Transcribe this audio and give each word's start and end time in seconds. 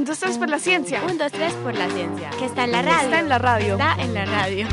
Un, 0.00 0.06
dos, 0.06 0.18
tres 0.18 0.38
por 0.38 0.48
la 0.48 0.58
ciencia. 0.58 1.02
Un, 1.04 1.18
dos, 1.18 1.30
tres 1.30 1.52
por 1.56 1.76
la 1.76 1.86
ciencia. 1.90 2.30
Que 2.38 2.46
está 2.46 2.64
en 2.64 2.72
la 2.72 2.80
radio. 2.80 3.02
Está 3.04 3.20
en 3.20 3.28
la 3.28 3.38
radio. 3.38 3.72
Está 3.74 3.96
en 4.02 4.14
la 4.14 4.24
radio. 4.24 4.66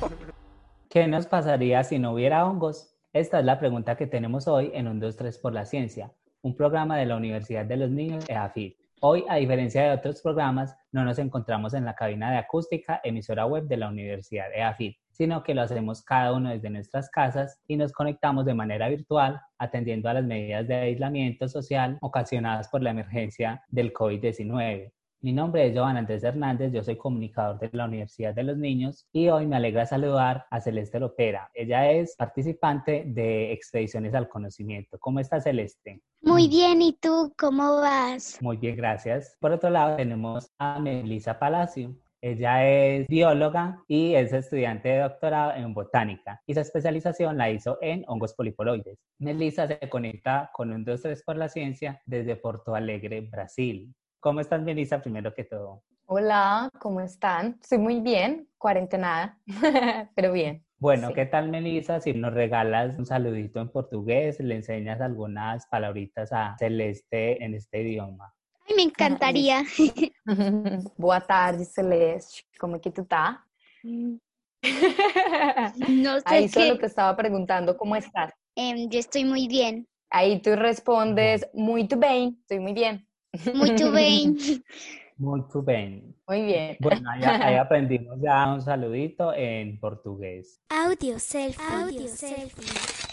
¿Qué 0.88 1.06
nos 1.06 1.26
pasaría 1.26 1.84
si 1.84 1.98
no 1.98 2.12
hubiera 2.14 2.46
hongos? 2.46 2.96
Esta 3.12 3.40
es 3.40 3.44
la 3.44 3.58
pregunta 3.58 3.98
que 3.98 4.06
tenemos 4.06 4.48
hoy 4.48 4.70
en 4.72 4.88
Un, 4.88 4.98
dos, 4.98 5.14
tres 5.14 5.36
por 5.36 5.52
la 5.52 5.66
ciencia, 5.66 6.10
un 6.40 6.56
programa 6.56 6.96
de 6.96 7.04
la 7.04 7.16
Universidad 7.16 7.66
de 7.66 7.76
los 7.76 7.90
Niños 7.90 8.24
EAFID. 8.30 8.72
Hoy, 9.02 9.26
a 9.28 9.36
diferencia 9.36 9.82
de 9.82 9.90
otros 9.90 10.22
programas, 10.22 10.74
no 10.90 11.04
nos 11.04 11.18
encontramos 11.18 11.74
en 11.74 11.84
la 11.84 11.94
cabina 11.94 12.30
de 12.30 12.38
acústica, 12.38 13.02
emisora 13.04 13.44
web 13.44 13.64
de 13.64 13.76
la 13.76 13.90
Universidad 13.90 14.46
EAFID, 14.54 14.94
sino 15.16 15.42
que 15.42 15.54
lo 15.54 15.62
hacemos 15.62 16.02
cada 16.02 16.34
uno 16.34 16.50
desde 16.50 16.68
nuestras 16.68 17.08
casas 17.08 17.58
y 17.66 17.76
nos 17.76 17.92
conectamos 17.92 18.44
de 18.44 18.52
manera 18.52 18.88
virtual, 18.88 19.40
atendiendo 19.58 20.10
a 20.10 20.14
las 20.14 20.24
medidas 20.24 20.68
de 20.68 20.74
aislamiento 20.74 21.48
social 21.48 21.96
ocasionadas 22.02 22.68
por 22.68 22.82
la 22.82 22.90
emergencia 22.90 23.62
del 23.68 23.94
COVID-19. 23.94 24.92
Mi 25.22 25.32
nombre 25.32 25.66
es 25.66 25.76
Joan 25.76 25.96
Andrés 25.96 26.22
Hernández, 26.22 26.70
yo 26.72 26.84
soy 26.84 26.96
comunicador 26.96 27.58
de 27.58 27.70
la 27.72 27.86
Universidad 27.86 28.34
de 28.34 28.44
los 28.44 28.58
Niños 28.58 29.08
y 29.10 29.28
hoy 29.28 29.46
me 29.46 29.56
alegra 29.56 29.86
saludar 29.86 30.44
a 30.50 30.60
Celeste 30.60 31.00
Lopera. 31.00 31.50
Ella 31.54 31.90
es 31.90 32.14
participante 32.16 33.04
de 33.06 33.52
Expediciones 33.52 34.14
al 34.14 34.28
Conocimiento. 34.28 34.98
¿Cómo 35.00 35.18
está 35.18 35.40
Celeste? 35.40 36.02
Muy 36.20 36.48
bien, 36.48 36.82
¿y 36.82 36.92
tú 36.92 37.32
cómo 37.38 37.76
vas? 37.76 38.38
Muy 38.42 38.58
bien, 38.58 38.76
gracias. 38.76 39.36
Por 39.40 39.52
otro 39.52 39.70
lado 39.70 39.96
tenemos 39.96 40.50
a 40.58 40.78
Melissa 40.78 41.38
Palacio. 41.38 41.96
Ella 42.22 42.66
es 42.66 43.06
bióloga 43.08 43.82
y 43.88 44.14
es 44.14 44.32
estudiante 44.32 44.88
de 44.88 44.98
doctorado 45.00 45.52
en 45.54 45.74
botánica 45.74 46.40
y 46.46 46.54
su 46.54 46.60
especialización 46.60 47.36
la 47.36 47.50
hizo 47.50 47.78
en 47.82 48.04
hongos 48.08 48.34
polipoloides. 48.34 48.98
Melissa 49.18 49.66
se 49.68 49.78
conecta 49.88 50.50
con 50.52 50.72
un 50.72 50.84
2-3 50.84 51.22
por 51.24 51.36
la 51.36 51.48
ciencia 51.48 52.00
desde 52.06 52.36
Porto 52.36 52.74
Alegre, 52.74 53.20
Brasil. 53.20 53.94
¿Cómo 54.20 54.40
estás, 54.40 54.62
Melissa, 54.62 55.00
primero 55.02 55.34
que 55.34 55.44
todo? 55.44 55.82
Hola, 56.06 56.70
¿cómo 56.80 57.00
están? 57.00 57.58
Estoy 57.60 57.78
muy 57.78 58.00
bien, 58.00 58.48
cuarentenada, 58.58 59.38
pero 60.14 60.32
bien. 60.32 60.64
Bueno, 60.78 61.08
Sí. 61.08 61.14
¿qué 61.14 61.26
tal, 61.26 61.48
Melissa? 61.50 62.00
Si 62.00 62.12
nos 62.12 62.32
regalas 62.34 62.98
un 62.98 63.06
saludito 63.06 63.60
en 63.60 63.70
portugués, 63.70 64.38
le 64.40 64.56
enseñas 64.56 65.00
algunas 65.00 65.66
palabritas 65.68 66.32
a 66.32 66.54
Celeste 66.58 67.42
en 67.44 67.54
este 67.54 67.82
idioma. 67.82 68.32
Me 68.74 68.82
encantaría. 68.82 69.64
Boa 70.96 71.20
tarde, 71.26 71.64
Celeste. 71.64 72.44
Como 72.58 72.80
que 72.80 72.90
tú 72.90 73.02
estás? 73.02 73.38
No 75.88 76.16
sé 76.16 76.24
Ahí 76.24 76.48
solo 76.48 76.76
te 76.78 76.86
estaba 76.86 77.16
preguntando 77.16 77.76
cómo 77.76 77.94
estás. 77.94 78.32
Em, 78.56 78.88
yo 78.88 78.98
estoy 78.98 79.24
muy 79.24 79.46
bien. 79.46 79.86
Ahí 80.10 80.40
tú 80.40 80.56
respondes, 80.56 81.46
muito 81.52 81.96
bem, 81.96 82.36
estoy 82.40 82.58
muy 82.58 82.72
bien. 82.72 83.06
Muy 83.54 83.70
bien. 83.72 84.36
Muy 85.18 85.42
bien. 85.64 86.14
Muy 86.28 86.42
bien. 86.42 86.76
Bueno, 86.78 87.10
ahí, 87.10 87.22
ahí 87.24 87.54
aprendimos 87.54 88.18
ya 88.20 88.52
un 88.52 88.60
saludito 88.60 89.32
en 89.32 89.80
portugués. 89.80 90.60
Audio 90.68 91.18
selfie. 91.18 91.64
Audio 91.64 92.06
selfie. 92.06 93.05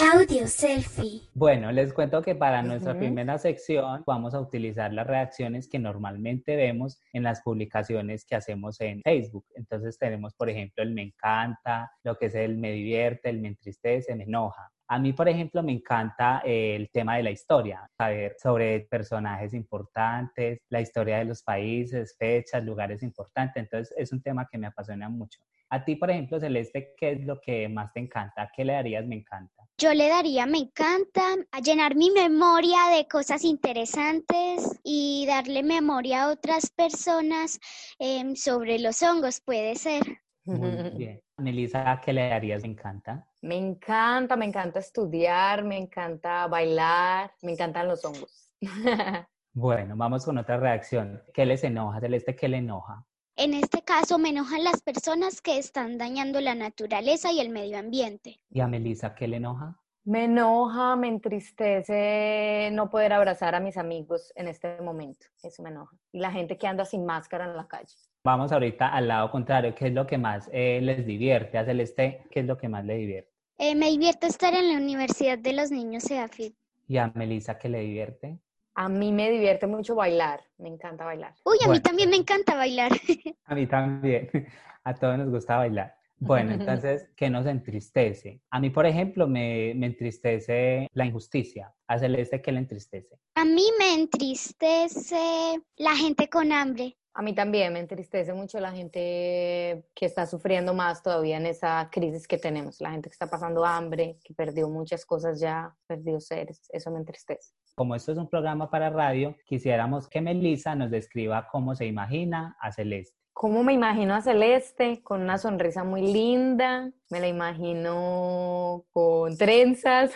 Audio 0.00 0.46
selfie. 0.46 1.22
Bueno, 1.34 1.72
les 1.72 1.92
cuento 1.92 2.22
que 2.22 2.36
para 2.36 2.62
nuestra 2.62 2.96
primera 2.96 3.36
sección 3.36 4.04
vamos 4.06 4.32
a 4.32 4.40
utilizar 4.40 4.92
las 4.92 5.08
reacciones 5.08 5.68
que 5.68 5.80
normalmente 5.80 6.54
vemos 6.54 7.00
en 7.12 7.24
las 7.24 7.42
publicaciones 7.42 8.24
que 8.24 8.36
hacemos 8.36 8.80
en 8.80 9.02
Facebook. 9.02 9.44
Entonces 9.56 9.98
tenemos, 9.98 10.34
por 10.34 10.50
ejemplo, 10.50 10.84
el 10.84 10.94
me 10.94 11.02
encanta, 11.02 11.90
lo 12.04 12.16
que 12.16 12.26
es 12.26 12.36
el 12.36 12.58
me 12.58 12.70
divierte, 12.70 13.28
el 13.28 13.40
me 13.40 13.48
entristece, 13.48 14.14
me 14.14 14.22
enoja. 14.22 14.70
A 14.86 15.00
mí, 15.00 15.12
por 15.12 15.28
ejemplo, 15.28 15.64
me 15.64 15.72
encanta 15.72 16.42
eh, 16.44 16.76
el 16.76 16.90
tema 16.90 17.16
de 17.16 17.24
la 17.24 17.30
historia, 17.32 17.90
saber 17.98 18.36
sobre 18.38 18.86
personajes 18.88 19.52
importantes, 19.52 20.60
la 20.68 20.80
historia 20.80 21.18
de 21.18 21.24
los 21.24 21.42
países, 21.42 22.14
fechas, 22.16 22.64
lugares 22.64 23.02
importantes. 23.02 23.64
Entonces 23.64 23.94
es 23.98 24.12
un 24.12 24.22
tema 24.22 24.46
que 24.50 24.58
me 24.58 24.68
apasiona 24.68 25.08
mucho. 25.08 25.40
A 25.70 25.84
ti, 25.84 25.96
por 25.96 26.10
ejemplo, 26.10 26.40
Celeste, 26.40 26.94
¿qué 26.96 27.12
es 27.12 27.20
lo 27.24 27.40
que 27.40 27.68
más 27.68 27.92
te 27.92 28.00
encanta? 28.00 28.50
¿Qué 28.54 28.64
le 28.64 28.72
darías 28.72 29.06
me 29.06 29.16
encanta? 29.16 29.64
Yo 29.76 29.92
le 29.92 30.08
daría 30.08 30.46
me 30.46 30.58
encanta 30.58 31.36
a 31.52 31.60
llenar 31.60 31.94
mi 31.94 32.10
memoria 32.10 32.88
de 32.96 33.06
cosas 33.06 33.44
interesantes 33.44 34.80
y 34.82 35.24
darle 35.26 35.62
memoria 35.62 36.24
a 36.24 36.30
otras 36.30 36.70
personas 36.70 37.60
em, 37.98 38.34
sobre 38.34 38.78
los 38.78 39.02
hongos, 39.02 39.40
puede 39.40 39.76
ser. 39.76 40.02
Muy 40.44 40.70
bien. 40.96 41.22
Melissa, 41.36 42.00
¿qué 42.04 42.12
le 42.12 42.28
darías 42.28 42.62
me 42.62 42.70
encanta? 42.70 43.28
Me 43.42 43.56
encanta, 43.56 44.36
me 44.36 44.46
encanta 44.46 44.80
estudiar, 44.80 45.62
me 45.62 45.76
encanta 45.76 46.46
bailar, 46.48 47.32
me 47.42 47.52
encantan 47.52 47.88
los 47.88 48.04
hongos. 48.04 48.50
Bueno, 49.54 49.96
vamos 49.96 50.24
con 50.24 50.38
otra 50.38 50.56
reacción. 50.56 51.20
¿Qué 51.34 51.44
les 51.44 51.64
enoja? 51.64 51.98
Celeste, 51.98 52.36
¿qué 52.36 52.46
le 52.48 52.58
enoja? 52.58 53.04
En 53.40 53.54
este 53.54 53.82
caso, 53.82 54.18
me 54.18 54.30
enojan 54.30 54.64
las 54.64 54.82
personas 54.82 55.40
que 55.40 55.58
están 55.58 55.96
dañando 55.96 56.40
la 56.40 56.56
naturaleza 56.56 57.30
y 57.30 57.38
el 57.38 57.50
medio 57.50 57.78
ambiente. 57.78 58.40
¿Y 58.50 58.58
a 58.58 58.66
Melissa, 58.66 59.14
qué 59.14 59.28
le 59.28 59.36
enoja? 59.36 59.80
Me 60.02 60.24
enoja, 60.24 60.96
me 60.96 61.06
entristece 61.06 62.68
no 62.72 62.90
poder 62.90 63.12
abrazar 63.12 63.54
a 63.54 63.60
mis 63.60 63.76
amigos 63.76 64.32
en 64.34 64.48
este 64.48 64.80
momento. 64.80 65.26
Eso 65.40 65.62
me 65.62 65.68
enoja. 65.68 65.96
Y 66.10 66.18
la 66.18 66.32
gente 66.32 66.58
que 66.58 66.66
anda 66.66 66.84
sin 66.84 67.06
máscara 67.06 67.44
en 67.44 67.56
la 67.56 67.68
calle. 67.68 67.94
Vamos 68.24 68.50
ahorita 68.50 68.88
al 68.88 69.06
lado 69.06 69.30
contrario. 69.30 69.72
¿Qué 69.72 69.86
es 69.86 69.92
lo 69.92 70.04
que 70.04 70.18
más 70.18 70.50
eh, 70.52 70.80
les 70.82 71.06
divierte? 71.06 71.58
A 71.58 71.64
Celeste, 71.64 72.24
¿qué 72.32 72.40
es 72.40 72.46
lo 72.46 72.58
que 72.58 72.68
más 72.68 72.84
le 72.84 72.96
divierte? 72.96 73.30
Eh, 73.58 73.76
me 73.76 73.88
divierte 73.88 74.26
estar 74.26 74.52
en 74.52 74.68
la 74.68 74.78
Universidad 74.78 75.38
de 75.38 75.52
los 75.52 75.70
Niños 75.70 76.10
EAFID. 76.10 76.54
¿Y 76.88 76.96
a 76.96 77.12
Melissa, 77.14 77.56
qué 77.56 77.68
le 77.68 77.78
divierte? 77.82 78.40
A 78.78 78.88
mí 78.88 79.10
me 79.10 79.28
divierte 79.28 79.66
mucho 79.66 79.96
bailar. 79.96 80.40
Me 80.56 80.68
encanta 80.68 81.04
bailar. 81.04 81.34
Uy, 81.44 81.58
a 81.64 81.68
mí 81.68 81.80
también 81.80 82.10
me 82.10 82.16
encanta 82.16 82.54
bailar. 82.54 82.92
A 83.46 83.54
mí 83.56 83.66
también. 83.66 84.30
A 84.84 84.94
todos 84.94 85.18
nos 85.18 85.30
gusta 85.30 85.56
bailar. 85.56 85.96
Bueno, 86.18 86.52
entonces, 86.54 87.08
¿qué 87.16 87.28
nos 87.28 87.44
entristece? 87.46 88.40
A 88.50 88.60
mí, 88.60 88.70
por 88.70 88.86
ejemplo, 88.86 89.26
me, 89.26 89.72
me 89.74 89.86
entristece 89.86 90.86
la 90.92 91.04
injusticia. 91.04 91.74
A 91.88 91.98
Celeste, 91.98 92.40
¿qué 92.40 92.52
le 92.52 92.60
entristece? 92.60 93.18
A 93.34 93.44
mí 93.44 93.64
me 93.80 93.94
entristece 93.94 95.60
la 95.76 95.96
gente 95.96 96.30
con 96.30 96.52
hambre. 96.52 96.96
A 97.14 97.22
mí 97.22 97.34
también 97.34 97.72
me 97.72 97.80
entristece 97.80 98.32
mucho 98.32 98.60
la 98.60 98.70
gente 98.70 99.88
que 99.92 100.06
está 100.06 100.24
sufriendo 100.24 100.72
más 100.72 101.02
todavía 101.02 101.38
en 101.38 101.46
esa 101.46 101.88
crisis 101.90 102.28
que 102.28 102.38
tenemos. 102.38 102.80
La 102.80 102.92
gente 102.92 103.08
que 103.08 103.14
está 103.14 103.28
pasando 103.28 103.64
hambre, 103.64 104.20
que 104.22 104.34
perdió 104.34 104.68
muchas 104.68 105.04
cosas 105.04 105.40
ya, 105.40 105.74
perdió 105.88 106.20
seres. 106.20 106.62
Eso 106.72 106.92
me 106.92 107.00
entristece. 107.00 107.54
Como 107.78 107.94
esto 107.94 108.10
es 108.10 108.18
un 108.18 108.28
programa 108.28 108.70
para 108.70 108.90
radio, 108.90 109.36
quisiéramos 109.44 110.08
que 110.08 110.20
Melissa 110.20 110.74
nos 110.74 110.90
describa 110.90 111.46
cómo 111.46 111.76
se 111.76 111.86
imagina 111.86 112.56
a 112.60 112.72
Celeste. 112.72 113.16
¿Cómo 113.32 113.62
me 113.62 113.72
imagino 113.72 114.16
a 114.16 114.20
Celeste? 114.20 115.00
Con 115.04 115.22
una 115.22 115.38
sonrisa 115.38 115.84
muy 115.84 116.02
linda. 116.02 116.90
Me 117.08 117.20
la 117.20 117.28
imagino 117.28 118.84
con 118.90 119.36
trenzas. 119.36 120.10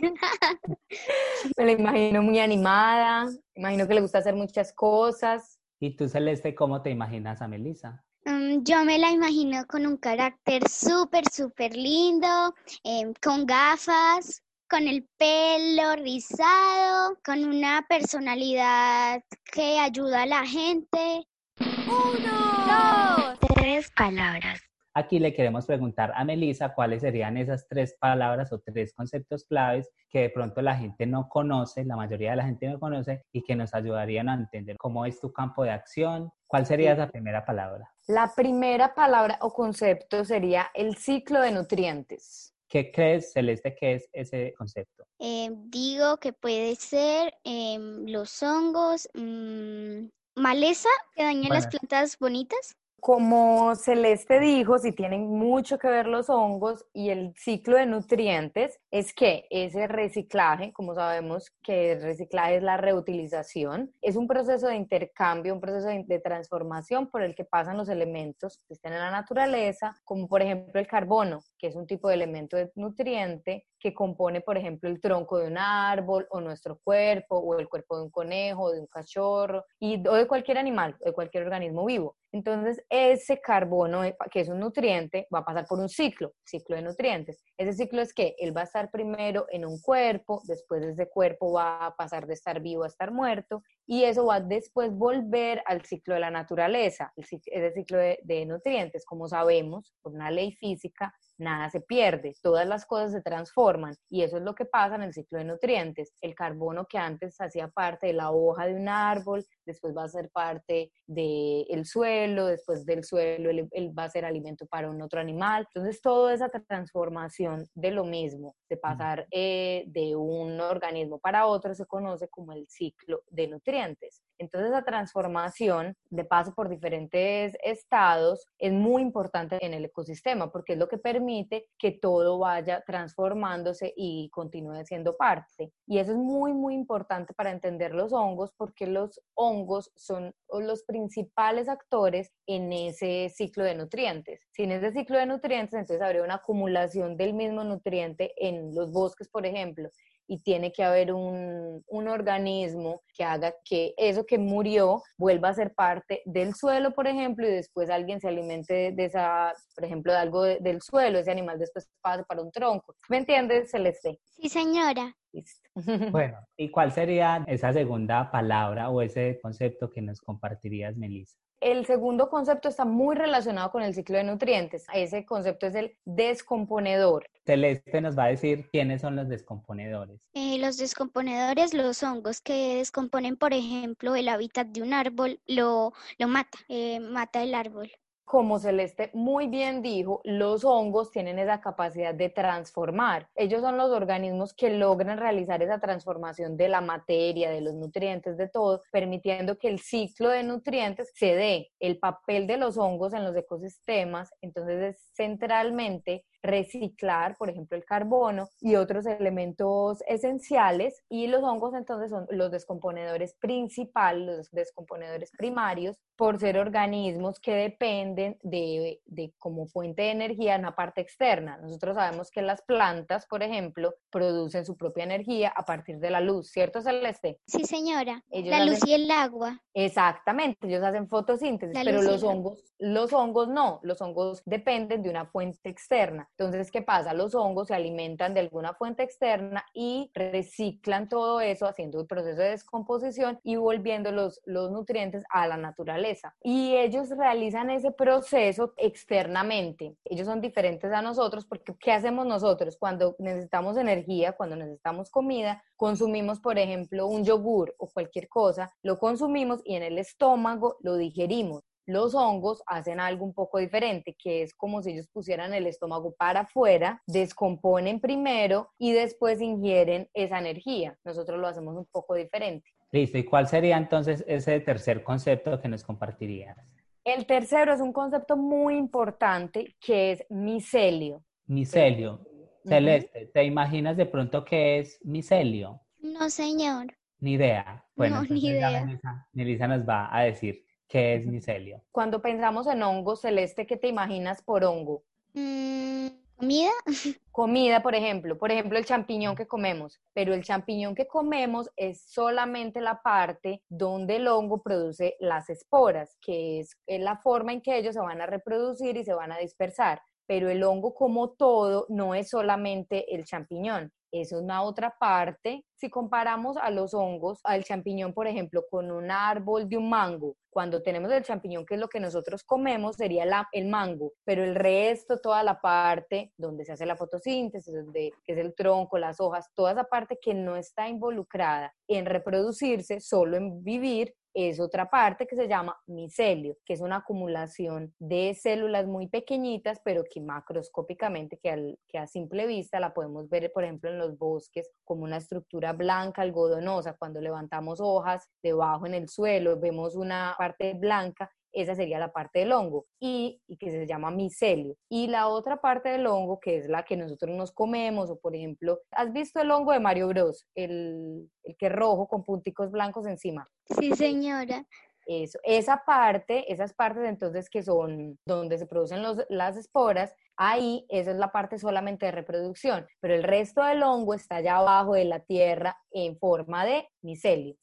me 1.58 1.66
la 1.66 1.72
imagino 1.72 2.22
muy 2.22 2.38
animada. 2.38 3.26
Me 3.26 3.60
imagino 3.60 3.86
que 3.86 3.92
le 3.92 4.00
gusta 4.00 4.20
hacer 4.20 4.34
muchas 4.34 4.72
cosas. 4.72 5.60
¿Y 5.80 5.94
tú, 5.94 6.08
Celeste, 6.08 6.54
cómo 6.54 6.80
te 6.80 6.88
imaginas 6.88 7.42
a 7.42 7.48
Melissa? 7.48 8.02
Mm, 8.24 8.62
yo 8.62 8.82
me 8.86 8.98
la 8.98 9.10
imagino 9.10 9.66
con 9.66 9.86
un 9.86 9.98
carácter 9.98 10.66
súper, 10.70 11.24
súper 11.30 11.76
lindo, 11.76 12.54
em, 12.82 13.12
con 13.22 13.44
gafas, 13.44 14.42
con 14.68 14.86
el 14.86 15.08
pelo 15.16 15.96
rizado, 15.96 17.16
con 17.24 17.44
una 17.44 17.86
personalidad 17.88 19.22
que 19.50 19.78
ayuda 19.78 20.22
a 20.22 20.26
la 20.26 20.46
gente. 20.46 21.26
Uno, 21.58 23.36
dos, 23.38 23.38
Tres 23.54 23.90
palabras. 23.96 24.60
Aquí 24.92 25.18
le 25.20 25.32
queremos 25.32 25.64
preguntar 25.64 26.12
a 26.14 26.24
Melissa 26.24 26.74
cuáles 26.74 27.02
serían 27.02 27.36
esas 27.36 27.66
tres 27.68 27.96
palabras 27.98 28.52
o 28.52 28.60
tres 28.60 28.92
conceptos 28.94 29.44
claves 29.44 29.88
que 30.10 30.22
de 30.22 30.30
pronto 30.30 30.60
la 30.60 30.76
gente 30.76 31.06
no 31.06 31.28
conoce, 31.28 31.84
la 31.84 31.96
mayoría 31.96 32.30
de 32.30 32.36
la 32.36 32.44
gente 32.44 32.68
no 32.68 32.80
conoce 32.80 33.24
y 33.32 33.42
que 33.42 33.54
nos 33.54 33.74
ayudarían 33.74 34.28
a 34.28 34.34
entender 34.34 34.76
cómo 34.76 35.06
es 35.06 35.20
tu 35.20 35.32
campo 35.32 35.62
de 35.62 35.70
acción. 35.70 36.30
¿Cuál 36.46 36.66
sería 36.66 36.92
esa 36.92 37.08
primera 37.08 37.44
palabra? 37.46 37.90
La 38.08 38.32
primera 38.34 38.94
palabra 38.94 39.38
o 39.40 39.52
concepto 39.52 40.24
sería 40.24 40.70
el 40.74 40.96
ciclo 40.96 41.40
de 41.40 41.52
nutrientes. 41.52 42.57
¿Qué 42.68 42.92
crees, 42.92 43.32
Celeste, 43.32 43.74
que 43.74 43.94
es 43.94 44.08
ese 44.12 44.52
concepto? 44.56 45.04
Em, 45.18 45.70
digo 45.70 46.18
que 46.18 46.32
puede 46.32 46.76
ser 46.76 47.32
em, 47.42 48.06
los 48.06 48.42
hongos, 48.42 49.08
mm, 49.14 50.08
maleza 50.36 50.88
que 51.14 51.22
dañan 51.22 51.52
las 51.52 51.66
plantas 51.66 52.18
bonitas. 52.18 52.76
Como 53.00 53.76
Celeste 53.76 54.40
dijo, 54.40 54.76
si 54.78 54.90
tienen 54.90 55.28
mucho 55.28 55.78
que 55.78 55.88
ver 55.88 56.06
los 56.06 56.28
hongos 56.28 56.84
y 56.92 57.10
el 57.10 57.32
ciclo 57.36 57.76
de 57.76 57.86
nutrientes, 57.86 58.80
es 58.90 59.14
que 59.14 59.46
ese 59.50 59.86
reciclaje, 59.86 60.72
como 60.72 60.96
sabemos 60.96 61.52
que 61.62 61.92
el 61.92 62.02
reciclaje 62.02 62.56
es 62.56 62.62
la 62.62 62.76
reutilización, 62.76 63.92
es 64.02 64.16
un 64.16 64.26
proceso 64.26 64.66
de 64.66 64.74
intercambio, 64.74 65.54
un 65.54 65.60
proceso 65.60 65.88
de, 65.88 66.18
transformación 66.18 67.08
por 67.08 67.22
el 67.22 67.36
que 67.36 67.44
pasan 67.44 67.76
los 67.76 67.88
elementos 67.88 68.60
que 68.66 68.74
están 68.74 68.92
en 68.92 68.98
la 68.98 69.12
naturaleza, 69.12 69.96
como 70.04 70.26
por 70.26 70.42
ejemplo 70.42 70.80
el 70.80 70.88
carbono, 70.88 71.44
que 71.56 71.68
es 71.68 71.76
un 71.76 71.86
tipo 71.86 72.08
de 72.08 72.14
elemento 72.14 72.56
de 72.56 72.72
nutriente 72.74 73.66
que 73.78 73.94
compone, 73.94 74.40
por 74.40 74.58
ejemplo, 74.58 74.88
el 74.88 75.00
tronco 75.00 75.38
de 75.38 75.46
un 75.46 75.58
árbol 75.58 76.26
o 76.30 76.40
nuestro 76.40 76.78
cuerpo 76.82 77.38
o 77.38 77.58
el 77.60 77.68
cuerpo 77.68 77.96
de 77.96 78.02
un 78.02 78.10
conejo, 78.10 78.72
de 78.72 78.80
un 78.80 78.88
cachorro 78.88 79.64
y, 79.78 80.06
o 80.08 80.14
de 80.14 80.26
cualquier 80.26 80.58
animal, 80.58 80.96
de 81.04 81.12
cualquier 81.12 81.44
organismo 81.44 81.84
vivo. 81.84 82.16
Entonces, 82.32 82.84
ese 82.90 83.40
carbono, 83.40 84.04
eh, 84.04 84.16
que 84.30 84.40
es 84.40 84.48
un 84.48 84.60
nutriente, 84.60 85.26
va 85.34 85.40
a 85.40 85.44
pasar 85.44 85.66
por 85.66 85.78
un 85.78 85.88
ciclo, 85.88 86.34
ciclo 86.44 86.76
de 86.76 86.82
nutrientes. 86.82 87.42
Ese 87.56 87.72
ciclo 87.72 88.02
es 88.02 88.12
que 88.12 88.34
él 88.38 88.56
va 88.56 88.62
a 88.62 88.64
estar 88.64 88.90
primero 88.90 89.46
en 89.50 89.64
un 89.64 89.80
cuerpo, 89.80 90.42
después 90.46 90.82
de 90.82 90.92
ese 90.92 91.08
cuerpo 91.08 91.52
va 91.52 91.86
a 91.86 91.96
pasar 91.96 92.26
de 92.26 92.34
estar 92.34 92.60
vivo 92.60 92.84
a 92.84 92.88
estar 92.88 93.12
muerto, 93.12 93.62
y 93.86 94.04
eso 94.04 94.26
va 94.26 94.40
después 94.40 94.92
volver 94.92 95.62
al 95.64 95.84
ciclo 95.84 96.14
de 96.14 96.20
la 96.20 96.30
naturaleza, 96.30 97.12
ese 97.16 97.72
ciclo 97.72 97.98
de, 97.98 98.18
de 98.22 98.44
nutrientes. 98.44 99.06
Como 99.06 99.26
sabemos, 99.26 99.94
por 100.02 100.12
una 100.12 100.30
ley 100.30 100.52
física, 100.52 101.14
nada 101.38 101.70
se 101.70 101.80
pierde, 101.80 102.34
todas 102.42 102.66
las 102.66 102.84
cosas 102.84 103.12
se 103.12 103.22
transforman 103.22 103.94
y 104.08 104.22
eso 104.22 104.36
es 104.36 104.42
lo 104.42 104.54
que 104.54 104.64
pasa 104.64 104.96
en 104.96 105.02
el 105.02 105.14
ciclo 105.14 105.38
de 105.38 105.44
nutrientes. 105.44 106.12
El 106.20 106.34
carbono 106.34 106.86
que 106.86 106.98
antes 106.98 107.40
hacía 107.40 107.68
parte 107.68 108.08
de 108.08 108.12
la 108.12 108.30
hoja 108.30 108.66
de 108.66 108.74
un 108.74 108.88
árbol, 108.88 109.46
después 109.64 109.96
va 109.96 110.04
a 110.04 110.08
ser 110.08 110.30
parte 110.30 110.92
del 111.06 111.86
suelo, 111.86 112.46
después 112.46 112.84
del 112.84 113.04
suelo 113.04 113.50
él, 113.50 113.98
va 113.98 114.04
a 114.04 114.10
ser 114.10 114.24
alimento 114.24 114.66
para 114.66 114.90
un 114.90 115.00
otro 115.02 115.20
animal. 115.20 115.66
Entonces, 115.74 116.00
toda 116.00 116.34
esa 116.34 116.48
transformación 116.48 117.66
de 117.74 117.90
lo 117.90 118.04
mismo, 118.04 118.56
de 118.68 118.76
pasar 118.76 119.26
eh, 119.30 119.84
de 119.86 120.16
un 120.16 120.60
organismo 120.60 121.18
para 121.18 121.46
otro, 121.46 121.74
se 121.74 121.86
conoce 121.86 122.28
como 122.28 122.52
el 122.52 122.66
ciclo 122.68 123.22
de 123.30 123.48
nutrientes. 123.48 124.22
Entonces, 124.38 124.70
esa 124.70 124.82
transformación 124.82 125.96
de 126.10 126.24
paso 126.24 126.54
por 126.54 126.68
diferentes 126.68 127.56
estados 127.62 128.46
es 128.58 128.72
muy 128.72 129.02
importante 129.02 129.58
en 129.64 129.74
el 129.74 129.84
ecosistema 129.84 130.50
porque 130.50 130.74
es 130.74 130.78
lo 130.78 130.88
que 130.88 130.98
permite 130.98 131.66
que 131.78 131.92
todo 131.92 132.38
vaya 132.38 132.82
transformándose 132.86 133.92
y 133.96 134.30
continúe 134.30 134.84
siendo 134.84 135.16
parte. 135.16 135.72
Y 135.86 135.98
eso 135.98 136.12
es 136.12 136.18
muy, 136.18 136.52
muy 136.52 136.74
importante 136.74 137.34
para 137.34 137.50
entender 137.50 137.94
los 137.94 138.12
hongos 138.12 138.52
porque 138.56 138.86
los 138.86 139.20
hongos 139.34 139.92
son 139.96 140.34
los 140.48 140.84
principales 140.84 141.68
actores 141.68 142.32
en 142.46 142.72
ese 142.72 143.28
ciclo 143.34 143.64
de 143.64 143.74
nutrientes. 143.74 144.40
Sin 144.52 144.72
ese 144.72 144.92
ciclo 144.92 145.18
de 145.18 145.26
nutrientes, 145.26 145.74
entonces 145.74 146.02
habría 146.02 146.22
una 146.22 146.36
acumulación 146.36 147.16
del 147.16 147.34
mismo 147.34 147.64
nutriente 147.64 148.32
en 148.36 148.74
los 148.74 148.92
bosques, 148.92 149.28
por 149.28 149.46
ejemplo, 149.46 149.90
y 150.28 150.40
tiene 150.40 150.70
que 150.70 150.84
haber 150.84 151.12
un, 151.12 151.82
un, 151.86 152.08
organismo 152.08 153.02
que 153.16 153.24
haga 153.24 153.54
que 153.64 153.94
eso 153.96 154.26
que 154.26 154.38
murió 154.38 155.02
vuelva 155.16 155.48
a 155.48 155.54
ser 155.54 155.74
parte 155.74 156.22
del 156.26 156.54
suelo, 156.54 156.94
por 156.94 157.06
ejemplo, 157.06 157.48
y 157.48 157.50
después 157.50 157.88
alguien 157.88 158.20
se 158.20 158.28
alimente 158.28 158.92
de 158.92 159.04
esa, 159.06 159.54
por 159.74 159.84
ejemplo, 159.84 160.12
de 160.12 160.18
algo 160.18 160.42
del 160.42 160.82
suelo, 160.82 161.18
ese 161.18 161.30
animal 161.30 161.58
después 161.58 161.88
pasa 162.02 162.22
para 162.24 162.42
un 162.42 162.52
tronco. 162.52 162.94
¿Me 163.08 163.16
entiendes, 163.16 163.70
Celeste? 163.70 164.20
Sí, 164.22 164.48
señora. 164.48 165.14
Bueno, 166.10 166.38
¿y 166.56 166.70
cuál 166.70 166.92
sería 166.92 167.44
esa 167.46 167.72
segunda 167.72 168.30
palabra 168.30 168.90
o 168.90 169.02
ese 169.02 169.38
concepto 169.40 169.90
que 169.90 170.02
nos 170.02 170.20
compartirías, 170.20 170.96
Melissa? 170.96 171.38
El 171.60 171.86
segundo 171.86 172.28
concepto 172.28 172.68
está 172.68 172.84
muy 172.84 173.16
relacionado 173.16 173.72
con 173.72 173.82
el 173.82 173.92
ciclo 173.92 174.16
de 174.16 174.24
nutrientes. 174.24 174.86
Ese 174.94 175.24
concepto 175.24 175.66
es 175.66 175.74
el 175.74 175.96
descomponedor. 176.04 177.28
Celeste 177.44 178.00
nos 178.00 178.16
va 178.16 178.24
a 178.24 178.28
decir 178.28 178.68
quiénes 178.70 179.00
son 179.00 179.16
los 179.16 179.28
descomponedores. 179.28 180.20
Eh, 180.34 180.58
los 180.58 180.76
descomponedores, 180.76 181.74
los 181.74 182.02
hongos 182.02 182.40
que 182.40 182.76
descomponen, 182.76 183.36
por 183.36 183.52
ejemplo, 183.52 184.14
el 184.14 184.28
hábitat 184.28 184.68
de 184.68 184.82
un 184.82 184.92
árbol, 184.92 185.40
lo, 185.46 185.92
lo 186.18 186.28
mata, 186.28 186.58
eh, 186.68 187.00
mata 187.00 187.42
el 187.42 187.54
árbol 187.54 187.90
como 188.28 188.58
Celeste 188.58 189.10
muy 189.14 189.48
bien 189.48 189.80
dijo, 189.82 190.20
los 190.22 190.64
hongos 190.64 191.10
tienen 191.10 191.38
esa 191.38 191.60
capacidad 191.60 192.14
de 192.14 192.28
transformar. 192.28 193.28
Ellos 193.34 193.62
son 193.62 193.78
los 193.78 193.90
organismos 193.90 194.54
que 194.54 194.70
logran 194.70 195.18
realizar 195.18 195.62
esa 195.62 195.80
transformación 195.80 196.56
de 196.56 196.68
la 196.68 196.82
materia, 196.82 197.50
de 197.50 197.62
los 197.62 197.74
nutrientes, 197.74 198.36
de 198.36 198.48
todo, 198.48 198.82
permitiendo 198.92 199.56
que 199.58 199.68
el 199.68 199.80
ciclo 199.80 200.28
de 200.28 200.42
nutrientes 200.42 201.10
se 201.14 201.34
dé. 201.34 201.70
El 201.80 201.98
papel 201.98 202.46
de 202.46 202.58
los 202.58 202.76
hongos 202.76 203.14
en 203.14 203.24
los 203.24 203.34
ecosistemas, 203.34 204.30
entonces 204.42 204.94
es 204.94 205.10
centralmente 205.16 206.24
reciclar, 206.42 207.36
por 207.36 207.50
ejemplo, 207.50 207.76
el 207.76 207.84
carbono 207.84 208.48
y 208.60 208.76
otros 208.76 209.06
elementos 209.06 210.02
esenciales. 210.06 211.02
Y 211.08 211.26
los 211.26 211.42
hongos 211.42 211.74
entonces 211.74 212.10
son 212.10 212.26
los 212.30 212.50
descomponedores 212.50 213.34
principales, 213.34 214.26
los 214.26 214.50
descomponedores 214.50 215.30
primarios, 215.32 215.96
por 216.16 216.38
ser 216.40 216.58
organismos 216.58 217.38
que 217.38 217.54
dependen 217.54 218.38
de, 218.42 219.00
de 219.06 219.32
como 219.38 219.66
fuente 219.66 220.02
de 220.02 220.10
energía 220.10 220.54
en 220.54 220.62
una 220.62 220.74
parte 220.74 221.00
externa. 221.00 221.58
Nosotros 221.58 221.94
sabemos 221.96 222.30
que 222.30 222.42
las 222.42 222.62
plantas, 222.62 223.26
por 223.26 223.42
ejemplo, 223.42 223.94
producen 224.10 224.66
su 224.66 224.76
propia 224.76 225.04
energía 225.04 225.52
a 225.54 225.64
partir 225.64 225.98
de 225.98 226.10
la 226.10 226.20
luz, 226.20 226.50
¿cierto, 226.50 226.82
Celeste? 226.82 227.38
Sí, 227.46 227.64
señora. 227.64 228.24
la 228.30 228.64
luz 228.64 228.80
y 228.86 228.94
el 228.94 229.10
agua. 229.10 229.62
Exactamente, 229.74 230.66
ellos 230.66 230.82
hacen 230.82 231.08
fotosíntesis, 231.08 231.78
pero 231.84 232.02
los 232.02 232.22
hongos, 232.22 232.64
los 232.78 233.12
hongos 233.12 233.48
no, 233.48 233.80
los 233.82 234.00
hongos 234.00 234.42
dependen 234.44 235.02
de 235.02 235.10
una 235.10 235.26
fuente 235.26 235.68
externa. 235.68 236.27
Entonces, 236.36 236.70
¿qué 236.70 236.82
pasa? 236.82 237.14
Los 237.14 237.34
hongos 237.34 237.68
se 237.68 237.74
alimentan 237.74 238.32
de 238.32 238.40
alguna 238.40 238.74
fuente 238.74 239.02
externa 239.02 239.64
y 239.74 240.10
reciclan 240.14 241.08
todo 241.08 241.40
eso 241.40 241.66
haciendo 241.66 242.00
el 242.00 242.06
proceso 242.06 242.40
de 242.40 242.50
descomposición 242.50 243.40
y 243.42 243.56
volviendo 243.56 244.12
los, 244.12 244.40
los 244.44 244.70
nutrientes 244.70 245.24
a 245.30 245.46
la 245.46 245.56
naturaleza. 245.56 246.34
Y 246.42 246.76
ellos 246.76 247.10
realizan 247.10 247.70
ese 247.70 247.90
proceso 247.90 248.72
externamente. 248.76 249.96
Ellos 250.04 250.26
son 250.26 250.40
diferentes 250.40 250.92
a 250.92 251.02
nosotros 251.02 251.44
porque 251.44 251.74
¿qué 251.78 251.92
hacemos 251.92 252.26
nosotros? 252.26 252.76
Cuando 252.78 253.16
necesitamos 253.18 253.76
energía, 253.76 254.32
cuando 254.32 254.56
necesitamos 254.56 255.10
comida, 255.10 255.64
consumimos, 255.76 256.40
por 256.40 256.58
ejemplo, 256.58 257.06
un 257.06 257.24
yogur 257.24 257.74
o 257.78 257.88
cualquier 257.88 258.28
cosa, 258.28 258.70
lo 258.82 258.98
consumimos 258.98 259.60
y 259.64 259.74
en 259.74 259.82
el 259.82 259.98
estómago 259.98 260.76
lo 260.80 260.96
digerimos 260.96 261.67
los 261.88 262.14
hongos 262.14 262.62
hacen 262.66 263.00
algo 263.00 263.24
un 263.24 263.32
poco 263.32 263.58
diferente, 263.58 264.14
que 264.22 264.42
es 264.42 264.54
como 264.54 264.82
si 264.82 264.92
ellos 264.92 265.08
pusieran 265.08 265.54
el 265.54 265.66
estómago 265.66 266.14
para 266.14 266.40
afuera, 266.40 267.02
descomponen 267.06 267.98
primero 267.98 268.70
y 268.78 268.92
después 268.92 269.40
ingieren 269.40 270.10
esa 270.12 270.38
energía. 270.38 270.98
Nosotros 271.02 271.40
lo 271.40 271.46
hacemos 271.46 271.74
un 271.76 271.86
poco 271.86 272.14
diferente. 272.14 272.70
Listo, 272.92 273.16
¿y 273.16 273.24
cuál 273.24 273.48
sería 273.48 273.78
entonces 273.78 274.22
ese 274.28 274.60
tercer 274.60 275.02
concepto 275.02 275.58
que 275.60 275.68
nos 275.68 275.82
compartirías? 275.82 276.58
El 277.04 277.24
tercero 277.24 277.72
es 277.72 277.80
un 277.80 277.94
concepto 277.94 278.36
muy 278.36 278.76
importante 278.76 279.74
que 279.80 280.12
es 280.12 280.26
micelio. 280.28 281.24
Micelio. 281.46 282.20
Celeste, 282.66 283.30
¿te 283.32 283.44
imaginas 283.44 283.96
de 283.96 284.04
pronto 284.04 284.44
qué 284.44 284.80
es 284.80 285.00
micelio? 285.04 285.80
No, 286.00 286.28
señor. 286.28 286.94
Ni 287.20 287.32
idea. 287.32 287.86
Bueno, 287.96 288.22
no, 288.22 288.28
ni 288.28 288.46
idea. 288.46 289.00
Melissa 289.32 289.66
nos 289.66 289.88
va 289.88 290.14
a 290.14 290.24
decir. 290.24 290.67
¿Qué 290.88 291.16
es 291.16 291.26
micelio? 291.26 291.84
Cuando 291.92 292.22
pensamos 292.22 292.66
en 292.66 292.82
hongo 292.82 293.14
celeste, 293.14 293.66
¿qué 293.66 293.76
te 293.76 293.88
imaginas 293.88 294.40
por 294.42 294.64
hongo? 294.64 295.04
Mm, 295.34 296.06
¿Comida? 296.34 296.70
Comida, 297.30 297.82
por 297.82 297.94
ejemplo. 297.94 298.38
Por 298.38 298.50
ejemplo, 298.50 298.78
el 298.78 298.86
champiñón 298.86 299.36
que 299.36 299.46
comemos. 299.46 300.00
Pero 300.14 300.32
el 300.32 300.42
champiñón 300.42 300.94
que 300.94 301.06
comemos 301.06 301.70
es 301.76 302.00
solamente 302.10 302.80
la 302.80 303.02
parte 303.02 303.62
donde 303.68 304.16
el 304.16 304.28
hongo 304.28 304.62
produce 304.62 305.16
las 305.20 305.50
esporas, 305.50 306.16
que 306.22 306.60
es 306.60 306.76
la 306.86 307.18
forma 307.18 307.52
en 307.52 307.60
que 307.60 307.76
ellos 307.76 307.94
se 307.94 308.00
van 308.00 308.22
a 308.22 308.26
reproducir 308.26 308.96
y 308.96 309.04
se 309.04 309.12
van 309.12 309.30
a 309.30 309.38
dispersar. 309.38 310.00
Pero 310.26 310.48
el 310.48 310.62
hongo 310.62 310.94
como 310.94 311.30
todo 311.30 311.86
no 311.90 312.14
es 312.14 312.30
solamente 312.30 313.14
el 313.14 313.24
champiñón. 313.24 313.92
Es 314.10 314.32
una 314.32 314.62
otra 314.62 314.94
parte. 314.98 315.64
Si 315.76 315.90
comparamos 315.90 316.56
a 316.56 316.70
los 316.70 316.94
hongos, 316.94 317.40
al 317.44 317.64
champiñón, 317.64 318.12
por 318.12 318.26
ejemplo, 318.26 318.64
con 318.70 318.90
un 318.90 319.10
árbol 319.10 319.68
de 319.68 319.76
un 319.76 319.88
mango, 319.88 320.36
cuando 320.50 320.82
tenemos 320.82 321.12
el 321.12 321.22
champiñón, 321.22 321.64
que 321.64 321.74
es 321.74 321.80
lo 321.80 321.88
que 321.88 322.00
nosotros 322.00 322.42
comemos, 322.42 322.96
sería 322.96 323.24
el 323.52 323.68
mango, 323.68 324.12
pero 324.24 324.42
el 324.42 324.54
resto, 324.54 325.20
toda 325.20 325.42
la 325.42 325.60
parte 325.60 326.32
donde 326.36 326.64
se 326.64 326.72
hace 326.72 326.86
la 326.86 326.96
fotosíntesis, 326.96 327.72
donde, 327.72 328.12
que 328.24 328.32
es 328.32 328.38
el 328.38 328.54
tronco, 328.54 328.98
las 328.98 329.20
hojas, 329.20 329.50
toda 329.54 329.72
esa 329.72 329.84
parte 329.84 330.18
que 330.20 330.34
no 330.34 330.56
está 330.56 330.88
involucrada 330.88 331.72
en 331.86 332.06
reproducirse, 332.06 333.00
solo 333.00 333.36
en 333.36 333.62
vivir, 333.62 334.14
es 334.46 334.60
otra 334.60 334.88
parte 334.88 335.26
que 335.26 335.34
se 335.34 335.48
llama 335.48 335.76
micelio, 335.86 336.56
que 336.64 336.74
es 336.74 336.80
una 336.80 336.96
acumulación 336.98 337.92
de 337.98 338.34
células 338.40 338.86
muy 338.86 339.08
pequeñitas, 339.08 339.80
pero 339.84 340.04
que 340.04 340.20
macroscópicamente, 340.20 341.38
que, 341.38 341.76
que 341.88 341.98
a 341.98 342.06
simple 342.06 342.46
vista 342.46 342.78
la 342.78 342.94
podemos 342.94 343.28
ver, 343.28 343.50
por 343.52 343.64
ejemplo, 343.64 343.90
en 343.90 343.98
los 343.98 344.16
bosques 344.16 344.70
como 344.84 345.02
una 345.02 345.16
estructura 345.16 345.72
blanca, 345.72 346.22
algodonosa. 346.22 346.96
Cuando 346.96 347.20
levantamos 347.20 347.80
hojas 347.80 348.28
debajo 348.40 348.86
en 348.86 348.94
el 348.94 349.08
suelo, 349.08 349.58
vemos 349.58 349.96
una 349.96 350.34
parte 350.38 350.74
blanca 350.74 351.30
esa 351.52 351.74
sería 351.74 351.98
la 351.98 352.12
parte 352.12 352.40
del 352.40 352.52
hongo 352.52 352.86
y, 353.00 353.40
que 353.58 353.70
se 353.70 353.86
llama 353.86 354.10
micelio. 354.10 354.76
Y 354.88 355.08
la 355.08 355.28
otra 355.28 355.60
parte 355.60 355.88
del 355.88 356.06
hongo, 356.06 356.40
que 356.40 356.56
es 356.56 356.68
la 356.68 356.84
que 356.84 356.96
nosotros 356.96 357.34
nos 357.36 357.52
comemos, 357.52 358.10
o 358.10 358.18
por 358.18 358.34
ejemplo, 358.34 358.80
¿has 358.92 359.12
visto 359.12 359.40
el 359.40 359.50
hongo 359.50 359.72
de 359.72 359.80
Mario 359.80 360.08
Bros? 360.08 360.46
El, 360.54 361.30
el 361.42 361.56
que 361.56 361.66
es 361.66 361.72
rojo 361.72 362.08
con 362.08 362.24
punticos 362.24 362.70
blancos 362.70 363.06
encima. 363.06 363.48
Sí, 363.78 363.94
señora. 363.94 364.64
Eso, 365.08 365.38
esa 365.42 365.84
parte, 365.86 366.52
esas 366.52 366.74
partes 366.74 367.08
entonces 367.08 367.48
que 367.48 367.62
son 367.62 368.18
donde 368.26 368.58
se 368.58 368.66
producen 368.66 369.02
los, 369.02 369.24
las 369.30 369.56
esporas, 369.56 370.14
ahí 370.36 370.84
esa 370.90 371.12
es 371.12 371.16
la 371.16 371.32
parte 371.32 371.58
solamente 371.58 372.04
de 372.04 372.12
reproducción, 372.12 372.86
pero 373.00 373.14
el 373.14 373.22
resto 373.22 373.64
del 373.64 373.82
hongo 373.82 374.12
está 374.12 374.36
allá 374.36 374.58
abajo 374.58 374.92
de 374.92 375.06
la 375.06 375.20
tierra 375.20 375.78
en 375.92 376.18
forma 376.18 376.66
de 376.66 376.86
micelio. 377.00 377.56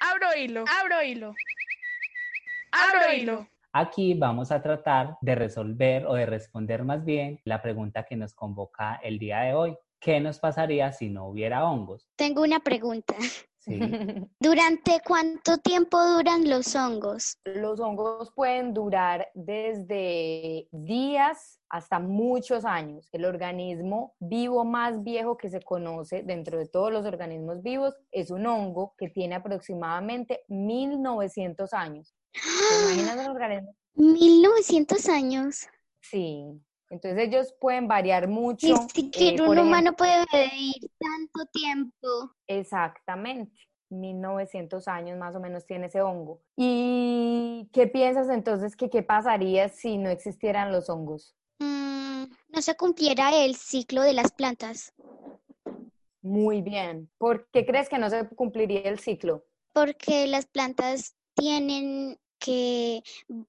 Abro 0.00 0.34
hilo, 0.36 0.64
abro 0.80 1.00
hilo, 1.04 1.32
abro 2.72 3.12
hilo. 3.12 3.48
Aquí 3.72 4.14
vamos 4.14 4.50
a 4.50 4.60
tratar 4.62 5.16
de 5.20 5.34
resolver 5.36 6.06
o 6.06 6.14
de 6.14 6.26
responder 6.26 6.82
más 6.82 7.04
bien 7.04 7.40
la 7.44 7.62
pregunta 7.62 8.04
que 8.04 8.16
nos 8.16 8.34
convoca 8.34 8.96
el 9.02 9.18
día 9.18 9.40
de 9.42 9.54
hoy. 9.54 9.76
¿Qué 10.00 10.18
nos 10.18 10.38
pasaría 10.38 10.92
si 10.92 11.08
no 11.08 11.26
hubiera 11.26 11.64
hongos? 11.64 12.08
Tengo 12.16 12.42
una 12.42 12.60
pregunta. 12.60 13.14
¿Durante 14.40 15.00
cuánto 15.06 15.58
tiempo 15.58 16.02
duran 16.02 16.48
los 16.48 16.74
hongos? 16.74 17.38
Los 17.44 17.80
hongos 17.80 18.32
pueden 18.34 18.72
durar 18.72 19.28
desde 19.34 20.68
días 20.72 21.60
hasta 21.68 21.98
muchos 21.98 22.64
años. 22.64 23.08
El 23.12 23.24
organismo 23.24 24.14
vivo 24.18 24.64
más 24.64 25.02
viejo 25.02 25.36
que 25.36 25.50
se 25.50 25.62
conoce 25.62 26.22
dentro 26.22 26.58
de 26.58 26.66
todos 26.66 26.92
los 26.92 27.06
organismos 27.06 27.62
vivos 27.62 27.94
es 28.10 28.30
un 28.30 28.46
hongo 28.46 28.94
que 28.96 29.08
tiene 29.08 29.36
aproximadamente 29.36 30.42
1900 30.48 31.72
años. 31.72 32.14
¿Te 32.32 32.40
imaginas 32.94 33.24
el 33.24 33.30
organismo? 33.30 33.76
1900 33.94 35.08
años. 35.08 35.66
Sí, 36.00 36.44
entonces 36.90 37.28
ellos 37.28 37.54
pueden 37.60 37.86
variar 37.86 38.26
mucho. 38.26 38.66
Ni 38.66 38.90
siquiera 38.90 39.44
eh, 39.44 39.48
un 39.48 39.58
humano 39.58 39.92
puede 39.94 40.24
vivir 40.32 40.90
tanto 40.98 41.48
tiempo. 41.52 42.34
Exactamente. 42.48 43.56
1900 43.90 44.86
años 44.88 45.18
más 45.18 45.34
o 45.34 45.40
menos 45.40 45.66
tiene 45.66 45.86
ese 45.86 46.02
hongo. 46.02 46.42
¿Y 46.56 47.68
qué 47.72 47.86
piensas 47.86 48.28
entonces 48.28 48.76
que 48.76 48.90
qué 48.90 49.02
pasaría 49.02 49.68
si 49.68 49.98
no 49.98 50.10
existieran 50.10 50.72
los 50.72 50.88
hongos? 50.88 51.34
Mm, 51.58 52.24
no 52.48 52.62
se 52.62 52.76
cumpliera 52.76 53.34
el 53.44 53.56
ciclo 53.56 54.02
de 54.02 54.12
las 54.12 54.32
plantas. 54.32 54.92
Muy 56.22 56.60
bien. 56.60 57.10
¿Por 57.18 57.48
qué 57.50 57.64
crees 57.64 57.88
que 57.88 57.98
no 57.98 58.10
se 58.10 58.28
cumpliría 58.28 58.82
el 58.82 58.98
ciclo? 58.98 59.44
Porque 59.72 60.26
las 60.26 60.46
plantas 60.46 61.16
tienen 61.34 62.18
que 62.38 63.02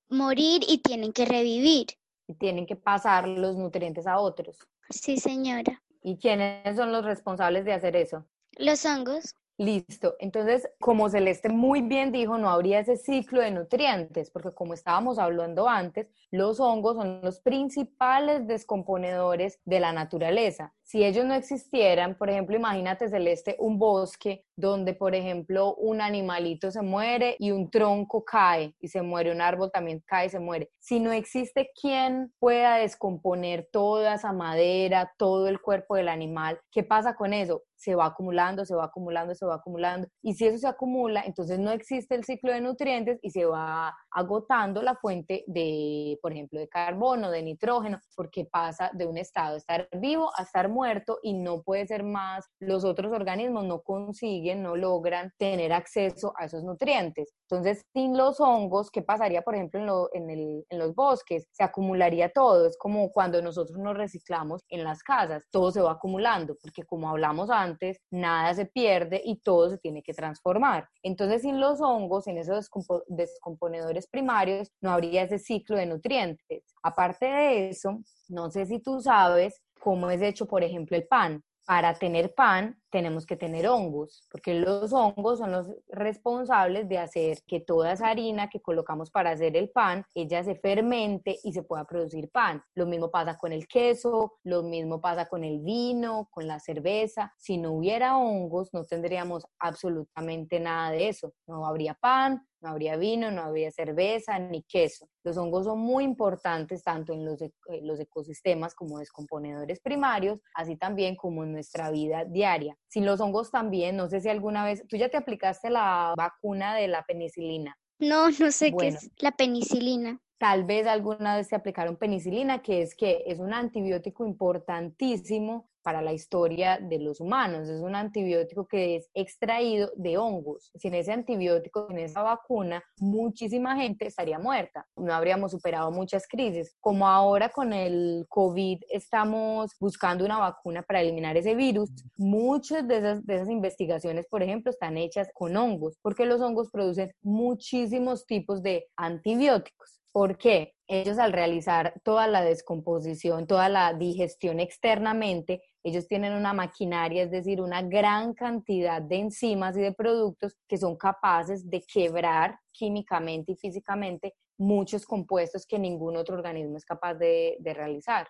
morir 0.10 0.62
y 0.67 0.79
tienen 0.79 1.13
que 1.13 1.25
revivir 1.25 1.88
tienen 2.36 2.66
que 2.66 2.76
pasar 2.76 3.28
los 3.28 3.56
nutrientes 3.56 4.08
a 4.08 4.20
otros. 4.20 4.58
Sí, 4.90 5.18
señora. 5.18 5.82
¿Y 6.02 6.18
quiénes 6.18 6.76
son 6.76 6.92
los 6.92 7.06
responsables 7.06 7.66
de 7.66 7.74
hacer 7.74 7.96
eso? 7.96 8.26
Los 8.58 8.86
hongos. 8.86 9.36
Listo. 9.58 10.16
Entonces, 10.20 10.68
como 10.80 11.10
Celeste 11.10 11.50
muy 11.50 11.82
bien 11.82 12.12
dijo, 12.12 12.38
no 12.40 12.50
habría 12.50 12.80
ese 12.80 12.98
ciclo 12.98 13.42
de 13.42 13.52
nutrientes, 13.52 14.32
porque 14.32 14.52
como 14.52 14.74
estábamos 14.74 15.20
hablando 15.20 15.70
antes, 15.70 16.08
los 16.32 16.60
hongos 16.60 16.96
son 16.96 17.22
los 17.22 17.42
principales 17.42 18.48
descomponedores 18.48 19.60
de 19.66 19.80
la 19.80 19.94
naturaleza. 19.94 20.74
Si 20.91 21.05
ellos 21.05 21.24
no 21.24 21.33
existieran, 21.33 22.15
por 22.15 22.29
ejemplo, 22.29 22.53
imagínate 22.53 23.07
Celeste, 23.07 23.55
un 23.60 23.79
bosque 23.79 24.43
donde, 24.57 24.93
por 24.93 25.15
ejemplo, 25.15 25.74
un 25.75 26.01
animalito 26.01 26.69
se 26.69 26.81
muere 26.81 27.38
y 27.39 27.51
un 27.51 27.71
tronco 27.71 28.25
cae 28.25 28.75
y 28.77 28.89
se 28.89 29.01
muere, 29.01 29.31
un 29.31 29.39
árbol 29.39 29.71
también 29.71 30.03
cae 30.05 30.25
y 30.25 30.29
se 30.29 30.41
muere. 30.41 30.69
Si 30.79 31.00
no 31.00 31.13
existe 31.13 31.71
quien 31.81 32.33
pueda 32.39 32.75
descomponer 32.75 33.69
toda 33.71 34.15
esa 34.15 34.33
madera, 34.33 35.13
todo 35.17 35.48
el 35.48 35.62
cuerpo 35.62 35.95
del 35.95 36.10
animal, 36.10 36.60
¿qué 36.69 36.83
pasa 36.83 37.15
con 37.15 37.33
eso? 37.33 37.63
se 37.81 37.95
va 37.95 38.05
acumulando, 38.05 38.63
se 38.63 38.75
va 38.75 38.86
acumulando, 38.86 39.33
se 39.33 39.43
va 39.43 39.55
acumulando. 39.55 40.07
Y 40.21 40.36
si 40.36 40.45
eso 40.45 40.60
se 40.60 40.67
acumula, 40.67 41.24
entonces 41.25 41.57
no 41.57 41.71
existe 41.71 42.13
el 42.13 42.24
ciclo 42.24 42.53
de 42.53 42.62
nutrientes 42.62 43.17
y 43.24 43.31
se 43.31 43.45
va 43.45 43.98
agotando 44.12 44.82
la 44.82 44.96
fuente 44.96 45.44
de, 45.48 46.18
por 46.22 46.32
ejemplo, 46.32 46.60
de 46.60 46.68
carbono, 46.68 47.32
de 47.32 47.41
nitrógeno, 47.41 48.00
porque 48.15 48.46
pasa 48.46 48.91
de 48.94 49.06
un 49.06 49.18
estado 49.18 49.53
de 49.53 49.58
estar 49.60 49.88
vivo 49.94 50.32
a 50.38 50.44
estar 50.44 50.70
muerto 50.70 51.20
y 51.24 51.34
no 51.34 51.62
puede 51.63 51.88
ser 51.88 52.03
más. 52.03 52.46
Los 52.60 52.84
otros 52.84 53.12
organismos 53.13 53.65
no 53.65 53.82
consiguen, 53.82 54.63
no 54.63 54.75
logran 54.75 55.32
tener 55.38 55.74
acceso 55.74 56.34
a 56.38 56.46
esos 56.46 56.63
nutrientes. 56.63 57.34
Entonces, 57.50 57.84
sin 57.94 58.18
los 58.18 58.39
hongos, 58.39 58.91
¿qué 58.91 59.01
pasaría, 59.01 59.41
por 59.41 59.56
ejemplo, 59.56 60.10
en, 60.13 60.30
en, 60.30 60.63
en 60.70 60.80
los 60.80 60.94
bosques? 60.96 61.48
Se 61.51 61.63
acumularía 61.63 62.30
todo. 62.30 62.68
Es 62.68 62.77
como 62.77 63.12
cuando 63.12 63.41
nosotros 63.41 63.77
nos 63.77 63.98
reciclamos 63.98 64.63
en 64.70 64.84
las 64.84 65.03
casas, 65.03 65.44
todo 65.51 65.72
se 65.72 65.82
va 65.82 65.91
acumulando, 65.94 66.56
porque 66.62 66.84
como 66.84 67.10
hablamos 67.10 67.50
antes, 67.50 67.98
nada 68.12 68.53
se 68.53 68.65
pierde 68.65 69.22
y 69.24 69.41
todo 69.41 69.70
se 69.70 69.77
tiene 69.77 70.03
que 70.03 70.13
transformar. 70.13 70.88
Entonces, 71.03 71.41
sin 71.41 71.60
los 71.60 71.82
hongos, 71.82 72.25
sin 72.25 72.38
esos 72.38 72.70
descomponedores 73.08 74.00
primarios, 74.08 74.72
no 74.81 74.91
habría 74.91 75.24
ese 75.24 75.39
ciclo 75.39 75.77
de 75.77 75.86
nutrientes. 75.86 76.63
Aparte 76.84 77.25
de 77.25 77.70
eso, 77.70 78.00
no 78.29 78.50
sé 78.50 78.65
si 78.65 78.79
tú 78.79 79.01
sabes 79.01 79.62
cómo 79.79 80.10
es 80.12 80.22
hecho, 80.22 80.46
por 80.48 80.63
ejemplo, 80.63 80.98
el 80.98 81.08
pan 81.08 81.43
para 81.65 81.93
tener 81.93 82.34
pan 82.34 82.77
tenemos 82.89 83.25
que 83.25 83.38
tener 83.38 83.67
hongos, 83.67 84.27
porque 84.29 84.55
los 84.55 84.91
hongos 84.91 85.39
son 85.39 85.51
los 85.51 85.67
responsables 85.88 86.89
de 86.89 86.98
hacer 86.98 87.39
que 87.48 87.62
toda 87.62 87.93
esa 87.93 88.10
harina 88.10 88.50
que 88.50 88.60
colocamos 88.60 89.10
para 89.10 89.31
hacer 89.31 89.55
el 89.55 89.70
pan, 89.70 90.03
ella 90.13 90.43
se 90.43 90.55
fermente 90.55 91.39
y 91.43 91.53
se 91.53 91.63
pueda 91.63 91.86
producir 91.86 92.29
pan. 92.29 92.62
Lo 92.75 92.86
mismo 92.86 93.10
pasa 93.10 93.38
con 93.38 93.53
el 93.53 93.67
queso, 93.67 94.34
lo 94.43 94.63
mismo 94.63 95.00
pasa 95.00 95.27
con 95.27 95.46
el 95.46 95.60
vino, 95.60 96.27
con 96.31 96.46
la 96.46 96.60
cerveza. 96.60 97.34
Si 97.38 97.58
no 97.58 97.72
hubiera 97.72 98.17
hongos, 98.17 98.74
no 98.74 98.84
tendríamos 98.84 99.46
absolutamente 99.58 100.60
nada 100.60 100.91
de 100.91 101.08
eso. 101.08 101.34
No 101.48 101.65
habría 101.65 101.93
pan, 101.93 102.46
no 102.62 102.70
habría 102.70 102.96
vino, 102.96 103.32
no 103.32 103.41
habría 103.41 103.72
cerveza 103.72 104.38
ni 104.39 104.63
queso. 104.63 105.08
Los 105.24 105.38
hongos 105.38 105.65
son 105.65 105.80
muy 105.80 106.03
importantes 106.03 106.84
tanto 106.84 107.13
en 107.13 107.25
los, 107.25 107.39
los 107.82 108.00
ecosistemas 108.00 108.75
como 108.75 109.00
descomponedores 109.00 109.80
primarios, 109.80 110.39
así 110.53 110.77
también 110.77 111.15
como 111.15 111.44
en 111.44 111.51
nuestra 111.51 111.91
vida 111.91 112.25
diaria. 112.25 112.77
Sin 112.88 113.06
los 113.06 113.20
hongos 113.20 113.51
también, 113.51 113.98
no 113.98 114.10
sé 114.10 114.22
si 114.22 114.30
alguna 114.30 114.65
vez, 114.65 114.84
tú 114.88 114.98
ya 114.98 115.10
te 115.10 115.18
aplicaste 115.18 115.70
la 115.70 116.13
vacuna 116.15 116.75
de 116.75 116.88
la 116.88 117.03
penicilina. 117.03 117.75
No, 118.00 118.30
no 118.30 118.51
sé 118.51 118.74
qué 118.75 118.88
es 118.88 119.12
la 119.18 119.32
penicilina. 119.32 120.20
Tal 120.41 120.63
vez 120.63 120.88
alguna 120.88 121.36
vez 121.36 121.50
te 121.50 121.55
aplicaron 121.55 121.98
penicilina, 121.98 122.63
que 122.63 122.81
es 122.81 122.95
que 122.95 123.24
es 123.27 123.38
un 123.38 123.53
antibiótico 123.53 124.25
importantísimo 124.25 125.69
para 125.83 126.01
la 126.01 126.13
historia 126.13 126.79
de 126.81 126.98
los 126.98 127.19
humanos. 127.21 127.69
Es 127.69 127.79
un 127.79 127.93
antibiótico 127.93 128.67
que 128.67 128.95
es 128.95 129.12
extraído 129.13 129.91
de 129.95 130.17
hongos. 130.17 130.71
Sin 130.74 130.95
ese 130.95 131.12
antibiótico, 131.12 131.86
sin 131.89 132.00
esa 132.00 132.24
vacuna, 132.24 132.83
muchísima 132.98 133.75
gente 133.75 134.07
estaría 134.07 134.39
muerta. 134.39 134.88
No 134.95 135.13
habríamos 135.13 135.51
superado 135.51 135.91
muchas 135.91 136.27
crisis. 136.27 136.75
Como 136.79 137.07
ahora 137.07 137.50
con 137.50 137.71
el 137.71 138.25
COVID 138.27 138.81
estamos 138.89 139.75
buscando 139.79 140.25
una 140.25 140.39
vacuna 140.39 140.81
para 140.81 141.01
eliminar 141.01 141.38
ese 141.38 141.53
virus, 141.53 141.91
muchas 142.17 142.88
de 142.88 142.98
esas, 142.98 143.24
de 143.27 143.36
esas 143.36 143.50
investigaciones, 143.51 144.25
por 144.25 144.41
ejemplo, 144.41 144.71
están 144.71 144.98
hechas 144.98 145.29
con 145.36 145.55
hongos, 145.55 146.00
porque 146.01 146.25
los 146.25 146.41
hongos 146.41 146.71
producen 146.71 147.13
muchísimos 147.21 148.25
tipos 148.25 148.63
de 148.63 148.88
antibióticos. 148.95 150.00
¿Por 150.12 150.38
qué? 150.38 150.74
Ellos 150.88 151.18
al 151.20 151.32
realizar 151.32 151.94
toda 152.03 152.27
la 152.27 152.41
descomposición, 152.41 153.48
toda 153.48 153.70
la 153.70 153.94
digestión 153.94 154.60
externamente, 154.60 155.62
ellos 155.84 156.06
tienen 156.08 156.34
una 156.34 156.51
maquinaria, 156.51 157.24
es 157.24 157.32
decir, 157.32 157.62
una 157.62 157.82
gran 157.82 158.34
cantidad 158.34 159.01
de 159.01 159.20
enzimas 159.20 159.77
y 159.77 159.82
de 159.82 159.94
productos 159.94 160.58
que 160.68 160.77
son 160.77 160.98
capaces 160.98 161.70
de 161.70 161.82
quebrar 161.82 162.60
químicamente 162.74 163.53
y 163.53 163.56
físicamente 163.56 164.36
muchos 164.58 165.06
compuestos 165.06 165.65
que 165.65 165.80
ningún 165.80 166.18
otro 166.18 166.36
organismo 166.36 166.75
es 166.75 166.84
capaz 166.84 167.15
de, 167.15 167.58
realizar. 167.63 168.27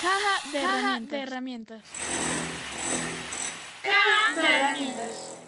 Caja 0.00 1.00
de 1.00 1.18
herramientas. 1.20 1.84
Caja 3.82 4.40
de 4.40 4.56
herramientas. 4.56 5.38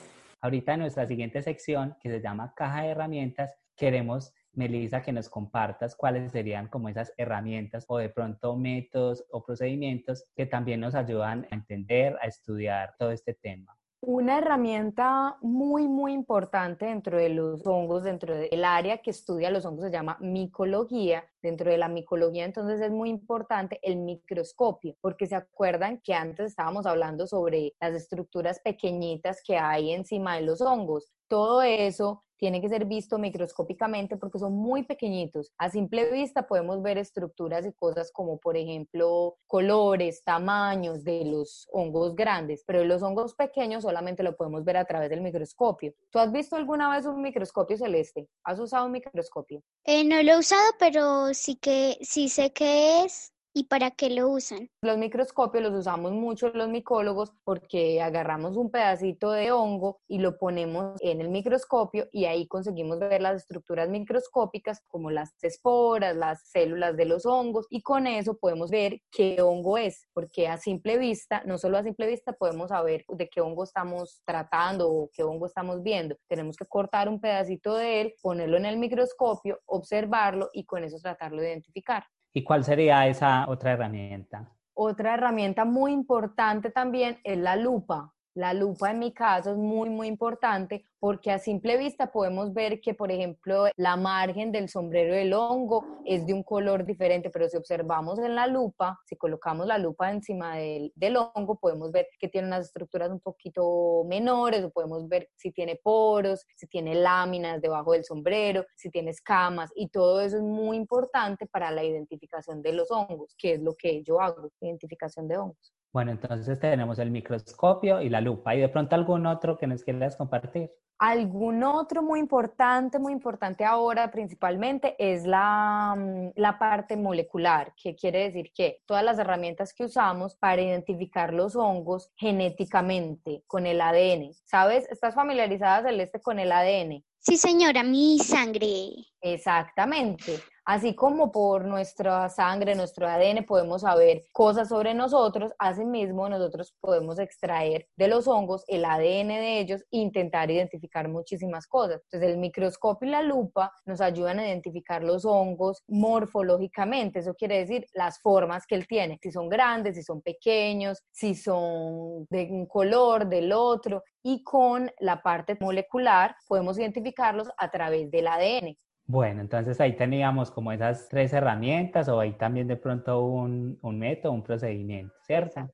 Ahorita 0.42 0.74
en 0.74 0.80
nuestra 0.80 1.06
siguiente 1.06 1.42
sección, 1.42 1.96
que 2.00 2.10
se 2.10 2.20
llama 2.20 2.52
Caja 2.54 2.82
de 2.82 2.88
Herramientas, 2.88 3.54
queremos 3.76 4.32
Melissa, 4.52 5.02
que 5.02 5.12
nos 5.12 5.28
compartas 5.28 5.96
cuáles 5.96 6.32
serían 6.32 6.68
como 6.68 6.88
esas 6.88 7.12
herramientas 7.16 7.84
o 7.88 7.98
de 7.98 8.08
pronto 8.08 8.56
métodos 8.56 9.24
o 9.30 9.42
procedimientos 9.44 10.24
que 10.34 10.46
también 10.46 10.80
nos 10.80 10.94
ayudan 10.94 11.46
a 11.50 11.54
entender, 11.54 12.16
a 12.20 12.26
estudiar 12.26 12.94
todo 12.98 13.10
este 13.10 13.34
tema. 13.34 13.76
Una 14.02 14.38
herramienta 14.38 15.36
muy, 15.42 15.86
muy 15.86 16.14
importante 16.14 16.86
dentro 16.86 17.18
de 17.18 17.28
los 17.28 17.66
hongos, 17.66 18.04
dentro 18.04 18.34
del 18.34 18.64
área 18.64 19.02
que 19.02 19.10
estudia 19.10 19.50
los 19.50 19.66
hongos, 19.66 19.84
se 19.84 19.90
llama 19.90 20.16
micología. 20.20 21.22
Dentro 21.42 21.70
de 21.70 21.76
la 21.76 21.88
micología, 21.88 22.46
entonces, 22.46 22.80
es 22.80 22.90
muy 22.90 23.10
importante 23.10 23.78
el 23.82 23.96
microscopio, 23.96 24.96
porque 25.02 25.26
se 25.26 25.34
acuerdan 25.34 26.00
que 26.02 26.14
antes 26.14 26.46
estábamos 26.46 26.86
hablando 26.86 27.26
sobre 27.26 27.74
las 27.78 27.92
estructuras 27.94 28.58
pequeñitas 28.60 29.42
que 29.44 29.58
hay 29.58 29.92
encima 29.92 30.36
de 30.36 30.42
los 30.42 30.62
hongos. 30.62 31.12
Todo 31.28 31.60
eso 31.60 32.24
tiene 32.40 32.60
que 32.62 32.68
ser 32.70 32.86
visto 32.86 33.18
microscópicamente 33.18 34.16
porque 34.16 34.38
son 34.38 34.54
muy 34.54 34.82
pequeñitos. 34.82 35.52
A 35.58 35.68
simple 35.68 36.10
vista 36.10 36.48
podemos 36.48 36.82
ver 36.82 36.96
estructuras 36.96 37.66
y 37.66 37.72
cosas 37.72 38.10
como, 38.10 38.38
por 38.38 38.56
ejemplo, 38.56 39.36
colores, 39.46 40.24
tamaños 40.24 41.04
de 41.04 41.26
los 41.26 41.68
hongos 41.70 42.16
grandes, 42.16 42.64
pero 42.66 42.82
los 42.82 43.02
hongos 43.02 43.34
pequeños 43.34 43.82
solamente 43.82 44.22
lo 44.22 44.36
podemos 44.36 44.64
ver 44.64 44.78
a 44.78 44.86
través 44.86 45.10
del 45.10 45.20
microscopio. 45.20 45.92
¿Tú 46.10 46.18
has 46.18 46.32
visto 46.32 46.56
alguna 46.56 46.90
vez 46.90 47.04
un 47.04 47.20
microscopio 47.20 47.76
celeste? 47.76 48.26
¿Has 48.42 48.58
usado 48.58 48.86
un 48.86 48.92
microscopio? 48.92 49.62
Eh, 49.84 50.02
no 50.04 50.22
lo 50.22 50.32
he 50.32 50.38
usado, 50.38 50.72
pero 50.78 51.34
sí 51.34 51.56
que 51.56 51.98
sí 52.00 52.30
sé 52.30 52.52
qué 52.52 53.04
es 53.04 53.29
¿Y 53.52 53.64
para 53.64 53.90
qué 53.90 54.10
lo 54.10 54.28
usan? 54.28 54.70
Los 54.80 54.96
microscopios 54.96 55.64
los 55.64 55.74
usamos 55.74 56.12
mucho 56.12 56.50
los 56.50 56.68
micólogos 56.68 57.32
porque 57.42 58.00
agarramos 58.00 58.56
un 58.56 58.70
pedacito 58.70 59.32
de 59.32 59.50
hongo 59.50 60.00
y 60.06 60.18
lo 60.18 60.38
ponemos 60.38 61.00
en 61.00 61.20
el 61.20 61.30
microscopio 61.30 62.08
y 62.12 62.26
ahí 62.26 62.46
conseguimos 62.46 63.00
ver 63.00 63.20
las 63.20 63.38
estructuras 63.38 63.88
microscópicas 63.88 64.82
como 64.86 65.10
las 65.10 65.32
esporas, 65.42 66.14
las 66.14 66.48
células 66.48 66.96
de 66.96 67.06
los 67.06 67.26
hongos 67.26 67.66
y 67.70 67.82
con 67.82 68.06
eso 68.06 68.38
podemos 68.38 68.70
ver 68.70 69.00
qué 69.10 69.42
hongo 69.42 69.78
es, 69.78 70.06
porque 70.12 70.46
a 70.46 70.56
simple 70.56 70.96
vista, 70.96 71.42
no 71.44 71.58
solo 71.58 71.78
a 71.78 71.82
simple 71.82 72.06
vista 72.06 72.32
podemos 72.32 72.68
saber 72.68 73.04
de 73.08 73.28
qué 73.28 73.40
hongo 73.40 73.64
estamos 73.64 74.22
tratando 74.24 74.88
o 74.88 75.10
qué 75.12 75.24
hongo 75.24 75.46
estamos 75.46 75.82
viendo. 75.82 76.16
Tenemos 76.28 76.56
que 76.56 76.66
cortar 76.66 77.08
un 77.08 77.20
pedacito 77.20 77.74
de 77.74 78.00
él, 78.00 78.14
ponerlo 78.22 78.56
en 78.58 78.66
el 78.66 78.76
microscopio, 78.76 79.58
observarlo 79.66 80.50
y 80.52 80.66
con 80.66 80.84
eso 80.84 80.98
tratarlo 80.98 81.42
de 81.42 81.48
identificar. 81.48 82.04
¿Y 82.32 82.44
cuál 82.44 82.64
sería 82.64 83.06
esa 83.06 83.48
otra 83.48 83.72
herramienta? 83.72 84.52
Otra 84.74 85.14
herramienta 85.14 85.64
muy 85.64 85.92
importante 85.92 86.70
también 86.70 87.18
es 87.24 87.36
la 87.38 87.56
lupa. 87.56 88.14
La 88.34 88.54
lupa 88.54 88.92
en 88.92 89.00
mi 89.00 89.12
caso 89.12 89.50
es 89.50 89.56
muy, 89.56 89.90
muy 89.90 90.06
importante 90.06 90.84
porque 91.00 91.32
a 91.32 91.40
simple 91.40 91.76
vista 91.76 92.12
podemos 92.12 92.54
ver 92.54 92.80
que, 92.80 92.94
por 92.94 93.10
ejemplo, 93.10 93.66
la 93.76 93.96
margen 93.96 94.52
del 94.52 94.68
sombrero 94.68 95.14
del 95.14 95.32
hongo 95.32 95.84
es 96.04 96.24
de 96.26 96.34
un 96.34 96.44
color 96.44 96.84
diferente, 96.84 97.30
pero 97.30 97.48
si 97.48 97.56
observamos 97.56 98.20
en 98.20 98.36
la 98.36 98.46
lupa, 98.46 99.00
si 99.04 99.16
colocamos 99.16 99.66
la 99.66 99.78
lupa 99.78 100.12
encima 100.12 100.56
del, 100.58 100.92
del 100.94 101.16
hongo, 101.16 101.58
podemos 101.58 101.90
ver 101.90 102.06
que 102.20 102.28
tiene 102.28 102.46
unas 102.46 102.66
estructuras 102.66 103.10
un 103.10 103.18
poquito 103.18 104.04
menores, 104.06 104.62
o 104.62 104.70
podemos 104.70 105.08
ver 105.08 105.28
si 105.34 105.50
tiene 105.50 105.80
poros, 105.82 106.46
si 106.54 106.68
tiene 106.68 106.94
láminas 106.94 107.60
debajo 107.60 107.92
del 107.92 108.04
sombrero, 108.04 108.64
si 108.76 108.90
tiene 108.90 109.10
escamas, 109.10 109.72
y 109.74 109.88
todo 109.88 110.20
eso 110.20 110.36
es 110.36 110.42
muy 110.42 110.76
importante 110.76 111.46
para 111.46 111.72
la 111.72 111.82
identificación 111.82 112.62
de 112.62 112.74
los 112.74 112.92
hongos, 112.92 113.34
que 113.36 113.54
es 113.54 113.60
lo 113.60 113.74
que 113.74 114.04
yo 114.04 114.20
hago, 114.20 114.50
identificación 114.60 115.26
de 115.26 115.38
hongos. 115.38 115.79
Bueno, 115.92 116.12
entonces 116.12 116.58
tenemos 116.60 116.98
el 117.00 117.10
microscopio 117.10 118.00
y 118.00 118.08
la 118.08 118.20
lupa. 118.20 118.54
¿Y 118.54 118.60
de 118.60 118.68
pronto 118.68 118.94
algún 118.94 119.26
otro 119.26 119.58
que 119.58 119.66
nos 119.66 119.82
quieras 119.82 120.16
compartir? 120.16 120.70
Algún 120.98 121.64
otro 121.64 122.02
muy 122.02 122.20
importante, 122.20 122.98
muy 122.98 123.12
importante 123.12 123.64
ahora 123.64 124.10
principalmente 124.10 124.94
es 124.98 125.24
la, 125.24 125.96
mm, 125.96 126.32
la, 126.36 126.58
parte 126.58 126.96
molecular, 126.96 127.72
que 127.74 127.96
quiere 127.96 128.24
decir 128.24 128.52
que 128.54 128.82
todas 128.84 129.02
las 129.02 129.18
herramientas 129.18 129.72
que 129.72 129.84
usamos 129.84 130.36
para 130.36 130.60
identificar 130.60 131.32
los 131.32 131.56
hongos 131.56 132.12
genéticamente 132.16 133.42
con 133.46 133.66
el 133.66 133.80
ADN. 133.80 134.34
¿Sabes? 134.44 134.86
¿Estás 134.90 135.14
familiarizada, 135.14 135.88
Celeste, 135.88 136.20
con 136.20 136.38
el 136.38 136.52
ADN? 136.52 137.02
Sí, 137.18 137.38
señora, 137.38 137.82
mi 137.82 138.18
sangre. 138.18 139.09
Exactamente. 139.20 140.40
Así 140.64 140.94
como 140.94 141.32
por 141.32 141.64
nuestra 141.64 142.28
sangre, 142.28 142.74
nuestro 142.74 143.08
ADN 143.08 143.44
podemos 143.44 143.82
saber 143.82 144.26
cosas 144.32 144.68
sobre 144.68 144.94
nosotros, 144.94 145.52
asimismo 145.58 146.28
nosotros 146.28 146.74
podemos 146.80 147.18
extraer 147.18 147.88
de 147.96 148.08
los 148.08 148.28
hongos 148.28 148.64
el 148.68 148.84
ADN 148.84 149.28
de 149.28 149.58
ellos 149.58 149.82
e 149.90 149.98
intentar 149.98 150.50
identificar 150.50 151.08
muchísimas 151.08 151.66
cosas. 151.66 152.00
Entonces 152.04 152.30
el 152.30 152.38
microscopio 152.38 153.08
y 153.08 153.10
la 153.10 153.22
lupa 153.22 153.72
nos 153.84 154.00
ayudan 154.00 154.38
a 154.38 154.46
identificar 154.46 155.02
los 155.02 155.24
hongos 155.24 155.82
morfológicamente, 155.88 157.18
eso 157.18 157.34
quiere 157.34 157.58
decir 157.58 157.86
las 157.94 158.20
formas 158.20 158.66
que 158.66 158.76
él 158.76 158.86
tiene, 158.86 159.18
si 159.20 159.32
son 159.32 159.48
grandes, 159.48 159.96
si 159.96 160.02
son 160.02 160.22
pequeños, 160.22 161.02
si 161.10 161.34
son 161.34 162.26
de 162.30 162.48
un 162.50 162.66
color, 162.66 163.28
del 163.28 163.52
otro, 163.52 164.04
y 164.22 164.44
con 164.44 164.90
la 165.00 165.22
parte 165.22 165.56
molecular 165.60 166.36
podemos 166.46 166.78
identificarlos 166.78 167.48
a 167.58 167.70
través 167.70 168.10
del 168.10 168.28
ADN. 168.28 168.76
Bueno, 169.10 169.40
entonces 169.40 169.80
ahí 169.80 169.96
teníamos 169.96 170.52
como 170.52 170.70
esas 170.70 171.08
tres 171.08 171.32
herramientas 171.32 172.08
o 172.08 172.20
ahí 172.20 172.34
también 172.34 172.68
de 172.68 172.76
pronto 172.76 173.20
un, 173.22 173.76
un 173.82 173.98
método, 173.98 174.30
un 174.30 174.44
procedimiento, 174.44 175.12
¿cierto? 175.26 175.68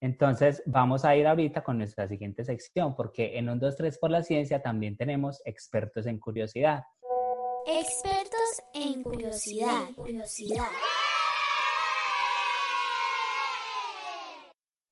Entonces 0.00 0.60
vamos 0.66 1.04
a 1.04 1.14
ir 1.14 1.28
ahorita 1.28 1.62
con 1.62 1.78
nuestra 1.78 2.08
siguiente 2.08 2.42
sección 2.42 2.96
porque 2.96 3.38
en 3.38 3.48
un 3.48 3.60
2, 3.60 3.76
3 3.76 3.96
por 3.96 4.10
la 4.10 4.24
ciencia 4.24 4.60
también 4.60 4.96
tenemos 4.96 5.40
expertos 5.44 6.04
en 6.06 6.18
curiosidad. 6.18 6.82
Expertos 7.64 8.60
en 8.74 9.04
curiosidad. 9.04 9.94
curiosidad. 9.94 10.66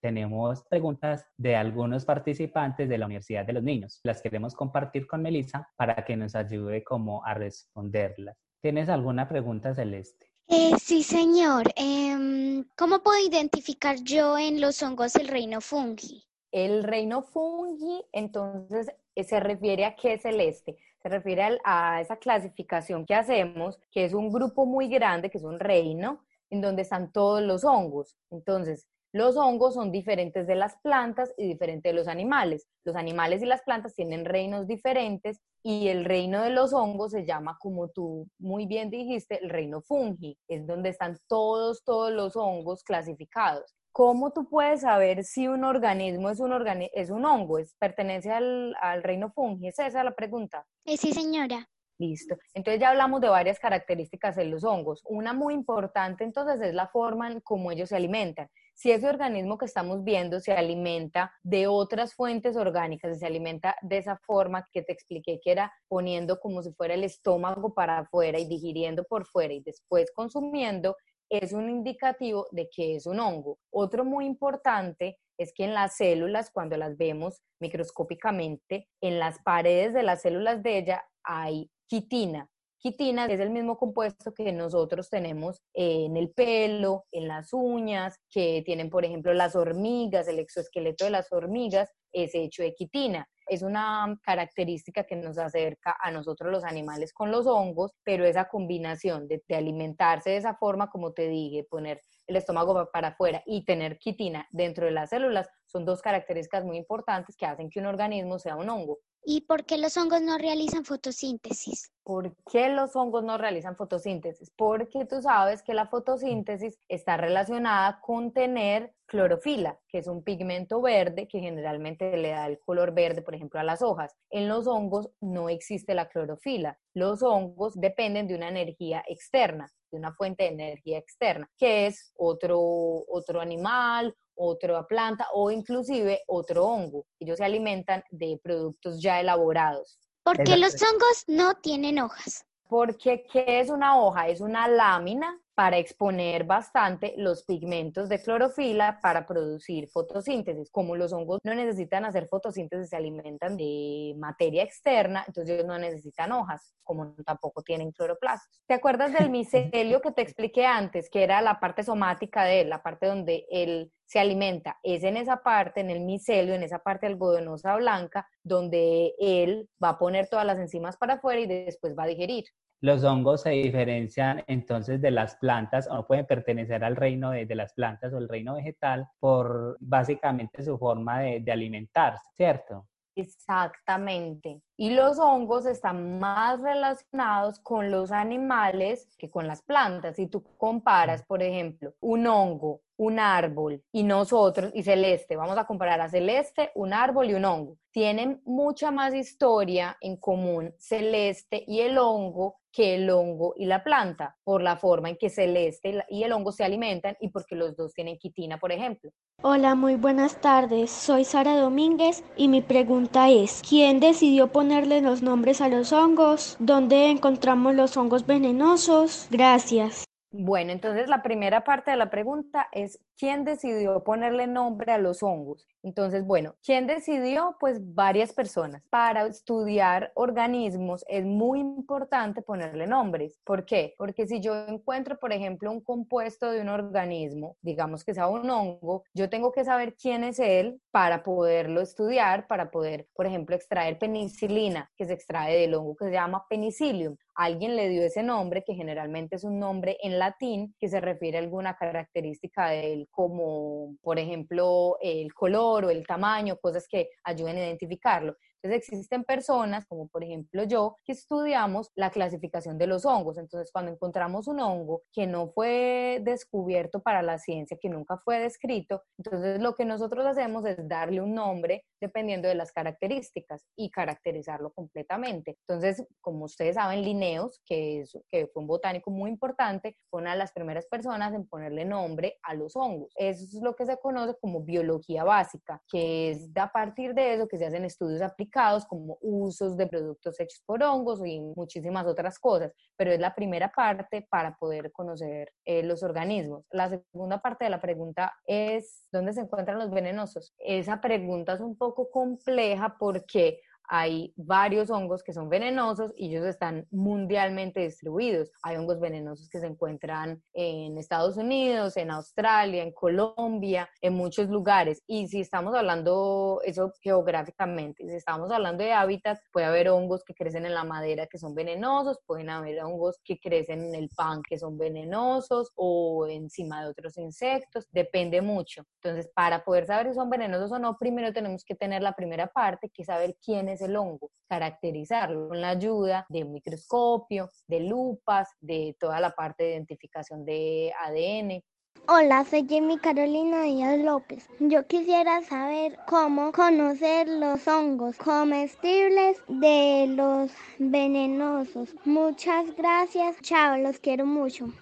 Tenemos 0.01 0.65
preguntas 0.65 1.27
de 1.37 1.57
algunos 1.57 2.05
participantes 2.05 2.89
de 2.89 2.99
la 2.99 3.07
Universidad 3.07 3.45
de 3.45 3.53
los 3.53 3.63
Niños. 3.63 4.01
Las 4.05 4.23
queremos 4.23 4.55
compartir 4.55 5.07
con 5.07 5.23
Melissa 5.23 5.69
para 5.77 6.05
que 6.05 6.17
nos 6.17 6.35
ayude 6.35 6.85
como 6.85 7.25
a 7.25 7.35
responderlas. 7.35 8.37
¿Tienes 8.61 8.89
alguna 8.89 9.29
pregunta, 9.29 9.75
Celeste? 9.75 10.27
Eh, 10.49 10.73
sí, 10.81 11.03
señor. 11.03 11.65
Em, 11.77 12.65
¿Cómo 12.77 13.03
puedo 13.03 13.19
identificar 13.27 13.97
yo 14.03 14.39
en 14.39 14.61
los 14.61 14.83
hongos 14.83 15.15
el 15.17 15.29
reino 15.29 15.61
fungi? 15.61 16.25
El 16.51 16.85
reino 16.85 17.23
fungi, 17.23 18.03
entonces, 18.13 18.89
eh, 19.15 19.25
se 19.25 19.41
refiere 19.41 19.85
a 19.85 19.95
qué 19.95 20.19
celeste. 20.19 20.79
Se 21.03 21.09
refiere 21.09 21.59
a 21.65 22.01
esa 22.01 22.17
clasificación 22.17 23.05
que 23.05 23.15
hacemos, 23.15 23.79
que 23.91 24.05
es 24.05 24.15
un 24.15 24.33
grupo 24.33 24.65
muy 24.65 24.89
grande, 24.89 25.31
que 25.31 25.39
es 25.39 25.45
un 25.45 25.61
reino, 25.61 26.25
en 26.51 26.61
donde 26.61 26.83
están 26.83 27.13
todos 27.13 27.43
los 27.43 27.65
hongos. 27.65 28.17
Entonces, 28.31 28.89
los 29.13 29.37
hongos 29.37 29.75
son 29.75 29.91
diferentes 29.91 30.47
de 30.47 30.55
las 30.55 30.77
plantas 30.83 31.33
y 31.39 31.47
diferentes 31.47 31.91
de 31.91 31.97
los 31.97 32.09
animales. 32.09 32.69
Los 32.85 32.95
animales 32.95 33.43
y 33.43 33.47
las 33.47 33.63
plantas 33.63 33.95
tienen 33.95 34.27
reinos 34.27 34.67
diferentes 34.67 35.41
y 35.63 35.89
el 35.89 36.05
reino 36.05 36.43
de 36.43 36.51
los 36.51 36.75
hongos 36.75 37.13
se 37.13 37.25
llama, 37.25 37.57
como 37.59 37.89
tú 37.89 38.29
muy 38.39 38.67
bien 38.67 38.91
dijiste, 38.91 39.43
el 39.43 39.49
reino 39.49 39.81
fungi. 39.81 40.37
Es 40.47 40.67
donde 40.67 40.91
están 40.91 41.17
todos, 41.27 41.83
todos 41.85 42.13
los 42.13 42.37
hongos 42.37 42.85
clasificados. 42.85 43.75
¿Cómo 43.93 44.31
tú 44.33 44.47
puedes 44.49 44.83
saber 44.83 45.25
si 45.25 45.49
un 45.49 45.65
organismo 45.65 46.29
es 46.29 46.39
un, 46.39 46.53
es 46.93 47.11
un 47.11 47.25
hongo, 47.25 47.59
es, 47.59 47.75
pertenece 47.79 48.31
al, 48.31 48.77
al 48.81 49.03
reino 49.03 49.33
fungi? 49.33 49.69
¿Es 49.69 49.79
esa 49.79 50.05
la 50.05 50.15
pregunta? 50.15 50.67
Eh, 50.85 50.99
sí, 50.99 51.13
señora. 51.13 51.67
Listo. 51.99 52.37
Entonces 52.55 52.81
ya 52.81 52.91
hablamos 52.91 53.23
de 53.23 53.29
varias 53.29 53.59
características 53.59 54.37
de 54.37 54.45
los 54.45 54.63
hongos. 54.63 55.03
Una 55.07 55.33
muy 55.33 55.55
importante 55.55 56.23
entonces 56.23 56.61
es 56.61 56.75
la 56.75 56.89
forma 56.89 57.33
en 57.33 57.41
cómo 57.41 57.73
ellos 57.73 57.89
se 57.89 57.97
alimentan 57.97 58.49
si 58.79 58.93
ese 58.93 59.09
organismo 59.09 59.59
que 59.59 59.65
estamos 59.65 60.05
viendo 60.05 60.39
se 60.39 60.53
alimenta 60.53 61.33
de 61.43 61.67
otras 61.67 62.15
fuentes 62.15 62.57
orgánicas, 62.57 63.19
se 63.19 63.27
alimenta 63.27 63.75
de 63.83 63.99
esa 63.99 64.17
forma 64.19 64.65
que 64.73 64.83
te 64.83 64.93
expliqué 64.93 65.41
que 65.43 65.51
era 65.51 65.73
poniendo 65.89 66.39
como 66.39 66.63
si 66.63 66.73
fuera 66.75 66.95
el 66.95 67.03
estómago 67.03 67.75
para 67.75 67.99
afuera 67.99 68.39
y 68.39 68.47
digiriendo 68.47 69.03
por 69.03 69.27
fuera 69.27 69.53
y 69.53 69.63
después 69.63 70.13
consumiendo, 70.15 70.95
es 71.29 71.53
un 71.53 71.69
indicativo 71.69 72.47
de 72.53 72.69
que 72.71 72.95
es 72.95 73.07
un 73.07 73.19
hongo. 73.19 73.59
Otro 73.71 74.05
muy 74.05 74.27
importante 74.27 75.19
es 75.37 75.53
que 75.53 75.65
en 75.65 75.75
las 75.75 75.97
células, 75.97 76.53
cuando 76.53 76.77
las 76.77 76.97
vemos 76.97 77.43
microscópicamente, 77.61 78.89
en 79.03 79.19
las 79.19 79.41
paredes 79.41 79.93
de 79.93 80.05
las 80.05 80.23
células 80.23 80.63
de 80.63 80.79
ella 80.79 81.05
hay 81.25 81.69
quitina. 81.89 82.49
Quitina 82.81 83.27
es 83.27 83.41
el 83.41 83.51
mismo 83.51 83.77
compuesto 83.77 84.33
que 84.33 84.53
nosotros 84.53 85.11
tenemos 85.11 85.61
en 85.75 86.17
el 86.17 86.31
pelo, 86.31 87.07
en 87.11 87.27
las 87.27 87.53
uñas, 87.53 88.15
que 88.31 88.63
tienen, 88.65 88.89
por 88.89 89.05
ejemplo, 89.05 89.35
las 89.35 89.57
hormigas, 89.57 90.29
el 90.29 90.39
exoesqueleto 90.39 91.05
de 91.05 91.11
las 91.11 91.33
hormigas 91.33 91.91
es 92.13 92.35
hecho 92.35 92.63
de 92.63 92.75
quitina. 92.75 93.27
Es 93.49 93.63
una 93.63 94.17
característica 94.23 95.05
que 95.05 95.17
nos 95.17 95.39
acerca 95.39 95.97
a 96.01 96.11
nosotros 96.13 96.53
los 96.53 96.65
animales 96.65 97.13
con 97.13 97.33
los 97.33 97.47
hongos, 97.47 97.93
pero 98.05 98.25
esa 98.25 98.49
combinación 98.49 99.27
de, 99.27 99.43
alimentarse 99.57 100.31
de 100.31 100.37
esa 100.37 100.55
forma, 100.55 100.89
como 100.89 101.13
te 101.13 101.29
dije, 101.29 101.65
poner 101.69 102.01
el 102.27 102.37
estómago 102.37 102.89
para 102.93 103.09
afuera 103.09 103.43
y 103.47 103.65
tener 103.65 103.99
quitina 103.99 104.47
dentro 104.53 104.85
de 104.85 104.93
las 104.93 105.11
células 105.11 105.49
son 105.67 105.85
dos 105.85 106.03
características 106.03 106.65
muy 106.65 106.77
importantes 106.77 107.37
que 107.37 107.47
hacen 107.47 107.71
que 107.71 107.81
un 107.81 107.87
organismo 107.87 108.39
sea 108.39 108.55
un 108.55 108.69
hongo. 108.69 108.99
¿Y 109.31 109.43
por 109.43 109.67
qué 109.67 109.77
los 109.77 109.95
hongos 109.99 110.23
no 110.23 110.39
realizan 110.39 110.87
fotosíntesis? 110.87 111.93
¿Por 112.03 112.35
qué 112.51 112.71
los 112.71 112.97
hongos 112.97 113.23
no 113.23 113.37
realizan 113.37 113.77
fotosíntesis? 113.77 114.51
Porque 114.57 115.05
tú 115.05 115.21
sabes 115.21 115.63
que 115.63 115.75
la 115.75 115.87
fotosíntesis 115.87 116.79
está 116.89 117.19
relacionada 117.19 118.01
con 118.01 118.33
tener 118.33 118.95
clorofila, 119.05 119.79
que 119.87 119.99
es 119.99 120.07
un 120.07 120.25
pigmento 120.25 120.81
verde 120.81 121.29
que 121.29 121.41
generalmente 121.41 122.17
le 122.17 122.31
da 122.31 122.47
el 122.47 122.59
color 122.59 122.95
verde, 122.95 123.21
por 123.21 123.35
ejemplo, 123.35 123.61
a 123.61 123.65
las 123.65 123.83
hojas. 123.83 124.17
En 124.31 124.49
los 124.49 124.67
hongos 124.67 125.11
no 125.21 125.51
existe 125.51 125.95
la 125.95 126.09
clorofila. 126.09 126.79
Los 126.95 127.23
hongos 127.23 127.75
dependen 127.79 128.29
de 128.29 128.35
una 128.35 128.49
energía 128.49 129.05
externa, 129.07 129.71
de 129.91 129.99
una 129.99 130.15
fuente 130.15 130.45
de 130.45 130.53
energía 130.53 130.97
externa, 130.97 131.51
que 131.59 131.87
es 131.87 132.15
otro, 132.17 132.59
otro 132.59 133.43
animal 133.43 134.15
otra 134.39 134.87
planta 134.87 135.27
o 135.35 135.51
inclusive 135.51 136.23
otro 136.27 136.65
hongo. 136.67 137.05
Ellos 137.21 137.37
se 137.39 137.45
alimentan 137.45 138.03
de 138.11 138.39
productos 138.43 139.03
ya 139.03 139.21
elaborados. 139.21 139.99
Porque 140.23 140.43
Esa- 140.43 140.57
los 140.57 140.75
hongos 140.83 141.25
no 141.27 141.55
tienen 141.57 141.99
hojas. 141.99 142.45
Porque, 142.69 143.27
¿qué 143.33 143.61
es 143.61 143.71
una 143.71 143.99
hoja? 144.01 144.29
Es 144.29 144.41
una 144.41 144.69
lámina 144.69 145.39
para 145.59 145.77
exponer 145.77 146.45
bastante 146.45 147.15
los 147.17 147.43
pigmentos 147.43 148.09
de 148.09 148.23
clorofila 148.23 149.01
para 149.03 149.27
producir 149.27 149.89
fotosíntesis. 149.89 150.71
Como 150.71 150.95
los 150.95 151.13
hongos 151.13 151.41
no 151.43 151.53
necesitan 151.53 152.05
hacer 152.05 152.29
fotosíntesis, 152.29 152.91
se 152.91 152.97
alimentan 152.97 153.57
de 153.57 154.15
materia 154.19 154.63
externa, 154.63 155.25
entonces 155.27 155.57
ellos 155.57 155.67
no 155.67 155.77
necesitan 155.77 156.31
hojas, 156.31 156.77
como 156.85 157.13
tampoco 157.27 157.65
tienen 157.65 157.91
cloroplastos. 157.91 158.63
¿Te 158.69 158.75
acuerdas 158.75 159.13
del 159.13 159.31
micelio 159.31 160.01
que 160.01 160.13
te 160.13 160.23
expliqué 160.23 160.65
antes, 160.65 161.11
que 161.11 161.25
era 161.25 161.43
la 161.43 161.59
parte 161.59 161.83
somática 161.83 162.45
de 162.45 162.61
él, 162.61 162.69
la 162.69 162.85
parte 162.85 163.09
donde 163.09 163.45
él 163.51 163.91
se 164.07 164.21
alimenta? 164.21 164.79
Es 164.85 165.03
en 165.03 165.17
esa 165.17 165.43
parte, 165.43 165.81
en 165.81 165.91
el 165.91 166.03
micelio, 166.03 166.55
en 166.55 166.63
esa 166.63 166.79
parte 166.79 167.09
algodonosa 167.09 167.75
blanca, 167.75 168.29
donde 168.45 169.13
él 169.19 169.69
va 169.83 169.89
a 169.89 169.99
poner 169.99 170.29
todas 170.29 170.47
las 170.47 170.59
enzimas 170.59 170.97
para 170.97 171.15
afuera 171.15 171.41
y 171.41 171.49
después 171.49 171.99
va 171.99 172.05
a 172.05 172.07
digerir. 172.07 172.45
Los 172.81 173.03
hongos 173.03 173.43
se 173.43 173.51
diferencian 173.51 174.45
entonces 174.47 175.01
de 175.01 175.11
las 175.11 175.37
plantas 175.37 175.89
o 175.91 176.07
pueden 176.07 176.27
pertenecer 176.27 176.85
al 176.85 176.97
reino 176.97 177.31
de, 177.31 177.45
de 177.45 177.55
las 177.55 177.73
plantas 177.73 178.13
o 178.13 178.19
el 178.19 178.29
reino 178.29 178.55
vegetal 178.55 179.09
por 179.19 179.77
básicamente 179.81 180.63
su 180.63 180.79
forma 180.79 181.21
de, 181.21 181.41
de 181.41 181.53
alimentarse, 181.53 182.25
¿cierto? 182.37 182.87
Exactamente. 183.17 184.63
Y 184.77 184.91
los 184.91 185.19
hongos 185.19 185.67
están 185.67 186.21
más 186.21 186.61
relacionados 186.61 187.59
con 187.59 187.91
los 187.91 188.13
animales 188.13 189.17
que 189.19 189.29
con 189.29 189.49
las 189.49 189.61
plantas. 189.63 190.15
Si 190.15 190.29
tú 190.29 190.45
comparas, 190.57 191.25
por 191.25 191.43
ejemplo, 191.43 191.95
un 191.99 192.29
hongo, 192.29 192.83
un 192.99 193.19
árbol 193.19 193.83
y 193.93 194.03
nosotros, 194.03 194.71
y 194.75 194.83
Celeste, 194.83 195.37
vamos 195.37 195.57
a 195.57 195.65
comparar 195.65 196.01
a 196.01 196.09
Celeste, 196.09 196.71
un 196.75 196.93
árbol 196.93 197.31
y 197.31 197.35
un 197.35 197.45
hongo. 197.45 197.79
Tienen 197.91 198.43
mucha 198.45 198.91
más 198.91 199.15
historia 199.15 199.97
en 200.01 200.17
común 200.17 200.75
Celeste 200.79 201.65
y 201.67 201.81
el 201.81 201.97
hongo 201.97 202.57
que 202.71 202.97
el 202.97 203.09
hongo 203.09 203.55
y 203.57 203.67
la 203.67 203.83
planta, 203.83 204.37
por 204.45 204.63
la 204.63 204.77
forma 204.77 205.09
en 205.09 205.17
que 205.17 205.31
Celeste 205.31 206.05
y 206.09 206.23
el 206.23 206.33
hongo 206.33 206.53
se 206.53 206.65
alimentan 206.65 207.17
y 207.21 207.31
porque 207.31 207.57
los 207.57 207.77
dos 207.77 207.95
tienen 207.95 208.19
quitina, 208.19 208.59
por 208.59 208.73
ejemplo. 208.73 209.11
Hola, 209.43 209.75
muy 209.75 209.95
buenas 209.95 210.41
tardes. 210.41 210.91
Soy 210.91 211.25
Sara 211.25 211.57
Domínguez 211.57 212.25
y 212.37 212.49
mi 212.49 212.61
pregunta 212.61 213.31
es, 213.31 213.63
¿quién 213.69 214.01
decidió 214.01 214.49
ponerle 214.49 215.01
los 215.01 215.23
nombres 215.23 215.61
a 215.61 215.69
los 215.69 215.93
hongos? 215.93 216.57
¿Dónde 216.59 217.11
encontramos 217.11 217.75
los 217.75 217.97
hongos 217.97 218.27
venenosos? 218.27 219.29
Gracias. 219.31 220.08
Bueno, 220.31 220.73
entonces 220.73 221.09
la 221.09 221.23
primera 221.23 221.65
parte 221.65 221.91
de 221.91 221.97
la 221.97 222.11
pregunta 222.11 222.69
es, 222.73 223.01
¿quién 223.17 223.45
decidió 223.45 224.05
ponerle 224.05 224.47
nombre 224.47 224.93
a 224.93 224.99
los 224.99 225.23
hongos? 225.23 225.67
Entonces, 225.83 226.23
bueno, 226.27 226.55
¿quién 226.63 226.87
decidió? 226.87 227.57
Pues 227.59 227.95
varias 227.95 228.35
personas. 228.35 228.83
Para 228.91 229.27
estudiar 229.27 230.13
organismos 230.15 231.03
es 231.09 231.25
muy 231.25 231.61
importante 231.61 232.43
ponerle 232.43 232.87
nombres. 232.87 233.41
¿Por 233.43 233.65
qué? 233.65 233.95
Porque 233.97 234.27
si 234.27 234.41
yo 234.43 234.55
encuentro, 234.67 235.19
por 235.19 235.33
ejemplo, 235.33 235.73
un 235.73 235.81
compuesto 235.81 236.51
de 236.51 236.61
un 236.61 236.69
organismo, 236.69 237.57
digamos 237.63 238.05
que 238.05 238.13
sea 238.13 238.29
un 238.29 238.51
hongo, 238.51 239.05
yo 239.15 239.31
tengo 239.31 239.51
que 239.51 239.65
saber 239.65 239.95
quién 239.95 240.25
es 240.25 240.39
él 240.41 240.79
para 240.91 241.23
poderlo 241.23 241.81
estudiar, 241.81 242.47
para 242.49 242.71
poder, 242.71 243.09
por 243.15 243.27
ejemplo, 243.27 243.57
extraer 243.57 243.99
penicilina, 243.99 244.91
que 244.95 245.07
se 245.07 245.15
extrae 245.15 245.59
del 245.59 245.75
hongo 245.75 245.97
que 245.97 246.05
se 246.07 246.13
llama 246.13 246.45
penicillium. 246.51 247.17
Alguien 247.41 247.77
le 247.77 247.89
dio 247.89 248.03
ese 248.03 248.25
nombre, 248.25 248.65
que 248.65 248.75
generalmente 248.75 249.37
es 249.37 249.45
un 249.45 249.61
nombre 249.61 249.97
en 250.03 250.19
latín, 250.19 250.75
que 250.77 250.89
se 250.89 251.01
refiere 251.01 251.39
a 251.39 251.41
alguna 251.41 251.77
característica 251.77 252.71
de 252.71 252.93
él, 252.93 253.09
como, 253.13 253.95
por 254.03 254.19
ejemplo, 254.19 254.97
el 255.01 255.33
color 255.33 255.85
o 255.85 255.91
el 255.91 256.05
tamaño, 256.05 256.57
cosas 256.61 256.89
que 256.89 257.11
ayuden 257.23 257.57
a 257.59 257.61
identificarlo. 257.61 258.35
Entonces 258.63 258.89
existen 258.89 259.25
personas, 259.25 259.87
como 259.87 260.09
por 260.09 260.25
ejemplo 260.25 260.65
yo, 260.65 260.97
que 261.05 261.13
estudiamos 261.13 261.91
la 261.95 262.11
clasificación 262.11 262.77
de 262.77 262.87
los 262.87 263.05
hongos. 263.05 263.39
Entonces 263.39 263.71
cuando 263.73 263.93
encontramos 263.93 264.49
un 264.49 264.61
hongo 264.61 265.03
que 265.13 265.27
no 265.27 265.49
fue 265.49 266.21
descubierto 266.23 267.01
para 267.01 267.23
la 267.23 267.39
ciencia, 267.39 267.79
que 267.81 267.89
nunca 267.89 268.19
fue 268.19 268.41
descrito, 268.41 269.03
entonces 269.17 269.61
lo 269.61 269.75
que 269.75 269.85
nosotros 269.85 270.27
hacemos 270.27 270.65
es 270.67 270.77
darle 270.89 271.21
un 271.21 271.35
nombre 271.35 271.85
dependiendo 272.01 272.49
de 272.49 272.55
las 272.55 272.73
características 272.73 273.65
y 273.77 273.91
caracterizarlo 273.91 274.73
completamente. 274.73 275.57
Entonces, 275.67 276.05
como 276.21 276.45
ustedes 276.45 276.75
saben, 276.75 277.03
Linnaeus, 277.03 277.61
que, 277.65 278.01
es, 278.01 278.19
que 278.29 278.49
fue 278.49 278.63
un 278.63 278.67
botánico 278.67 279.11
muy 279.11 279.31
importante, 279.31 279.97
fue 280.11 280.21
una 280.21 280.33
de 280.33 280.39
las 280.39 280.53
primeras 280.53 280.87
personas 280.87 281.33
en 281.35 281.47
ponerle 281.47 281.85
nombre 281.85 282.39
a 282.43 282.55
los 282.55 282.75
hongos. 282.77 283.13
Eso 283.17 283.45
es 283.45 283.63
lo 283.63 283.75
que 283.75 283.87
se 283.87 283.99
conoce 283.99 284.37
como 284.41 284.63
biología 284.63 285.25
básica, 285.25 285.81
que 285.89 286.31
es 286.31 286.51
a 286.57 286.71
partir 286.73 287.15
de 287.15 287.35
eso 287.35 287.49
que 287.49 287.59
se 287.59 287.67
hacen 287.67 287.85
estudios 287.85 288.23
aplicados 288.23 288.48
como 288.89 289.19
usos 289.21 289.77
de 289.77 289.87
productos 289.87 290.39
hechos 290.41 290.63
por 290.67 290.83
hongos 290.83 291.21
y 291.25 291.41
muchísimas 291.41 292.07
otras 292.07 292.39
cosas, 292.39 292.73
pero 292.97 293.13
es 293.13 293.21
la 293.21 293.35
primera 293.35 293.71
parte 293.71 294.27
para 294.31 294.57
poder 294.57 294.93
conocer 294.93 295.53
eh, 295.65 295.83
los 295.83 296.03
organismos. 296.03 296.65
La 296.71 296.89
segunda 296.89 297.41
parte 297.41 297.65
de 297.65 297.71
la 297.71 297.81
pregunta 297.81 298.33
es, 298.47 299.07
¿dónde 299.13 299.33
se 299.33 299.41
encuentran 299.41 299.79
los 299.79 299.91
venenosos? 299.91 300.55
Esa 300.59 301.01
pregunta 301.01 301.55
es 301.55 301.61
un 301.61 301.77
poco 301.77 302.11
compleja 302.11 302.97
porque 302.99 303.61
hay 303.89 304.33
varios 304.37 304.91
hongos 304.91 305.23
que 305.23 305.33
son 305.33 305.49
venenosos 305.49 306.13
y 306.17 306.29
ellos 306.29 306.47
están 306.47 306.87
mundialmente 306.91 307.81
distribuidos. 307.81 308.51
Hay 308.63 308.77
hongos 308.77 309.01
venenosos 309.01 309.49
que 309.49 309.61
se 309.61 309.67
encuentran 309.67 310.43
en 310.53 310.99
Estados 310.99 311.37
Unidos, 311.37 311.97
en 311.97 312.11
Australia, 312.11 312.83
en 312.83 312.93
Colombia, 312.93 313.89
en 314.03 314.15
muchos 314.15 314.49
lugares. 314.49 315.03
Y 315.07 315.29
si 315.29 315.41
estamos 315.41 315.75
hablando 315.75 316.61
eso 316.65 316.93
geográficamente, 317.01 318.07
si 318.07 318.15
estamos 318.15 318.51
hablando 318.51 318.85
de 318.85 318.93
hábitats, 318.93 319.41
puede 319.53 319.67
haber 319.67 319.89
hongos 319.89 320.23
que 320.25 320.35
crecen 320.35 320.67
en 320.67 320.75
la 320.75 320.85
madera 320.85 321.27
que 321.27 321.39
son 321.39 321.55
venenosos, 321.55 322.19
pueden 322.27 322.51
haber 322.51 322.83
hongos 322.83 323.19
que 323.25 323.39
crecen 323.39 323.87
en 323.87 323.95
el 323.95 324.11
pan 324.15 324.43
que 324.49 324.59
son 324.59 324.77
venenosos 324.77 325.73
o 325.75 326.27
encima 326.27 326.83
de 326.83 326.91
otros 326.91 327.17
insectos, 327.17 327.87
depende 327.91 328.43
mucho. 328.43 328.85
Entonces, 329.03 329.31
para 329.35 329.65
poder 329.65 329.87
saber 329.87 330.09
si 330.09 330.15
son 330.15 330.29
venenosos 330.29 330.71
o 330.73 330.79
no, 330.79 330.99
primero 330.99 331.33
tenemos 331.33 331.65
que 331.65 331.75
tener 331.75 332.03
la 332.03 332.13
primera 332.13 332.49
parte, 332.49 332.91
que 332.91 333.05
saber 333.05 333.37
quién 333.43 333.69
el 333.83 333.97
hongo, 333.97 334.31
caracterizarlo 334.49 335.49
con 335.49 335.61
la 335.61 335.71
ayuda 335.71 336.27
de 336.29 336.45
un 336.45 336.53
microscopio, 336.53 337.51
de 337.67 337.81
lupas, 337.81 338.49
de 338.61 338.97
toda 338.99 339.21
la 339.21 339.31
parte 339.31 339.65
de 339.65 339.71
identificación 339.73 340.45
de 340.45 340.93
ADN. 341.01 341.63
Hola, 342.11 342.45
soy 342.45 342.67
Jamie 342.67 342.99
Carolina 342.99 343.63
Díaz 343.63 343.99
López. 343.99 344.49
Yo 344.61 344.87
quisiera 344.87 345.43
saber 345.43 345.99
cómo 346.07 346.53
conocer 346.53 347.29
los 347.29 347.69
hongos 347.69 348.17
comestibles 348.17 349.43
de 349.49 350.07
los 350.09 350.51
venenosos. 350.79 351.95
Muchas 352.05 352.75
gracias. 352.77 353.37
Chao, 353.43 353.77
los 353.77 353.99
quiero 353.99 354.25
mucho. 354.25 354.73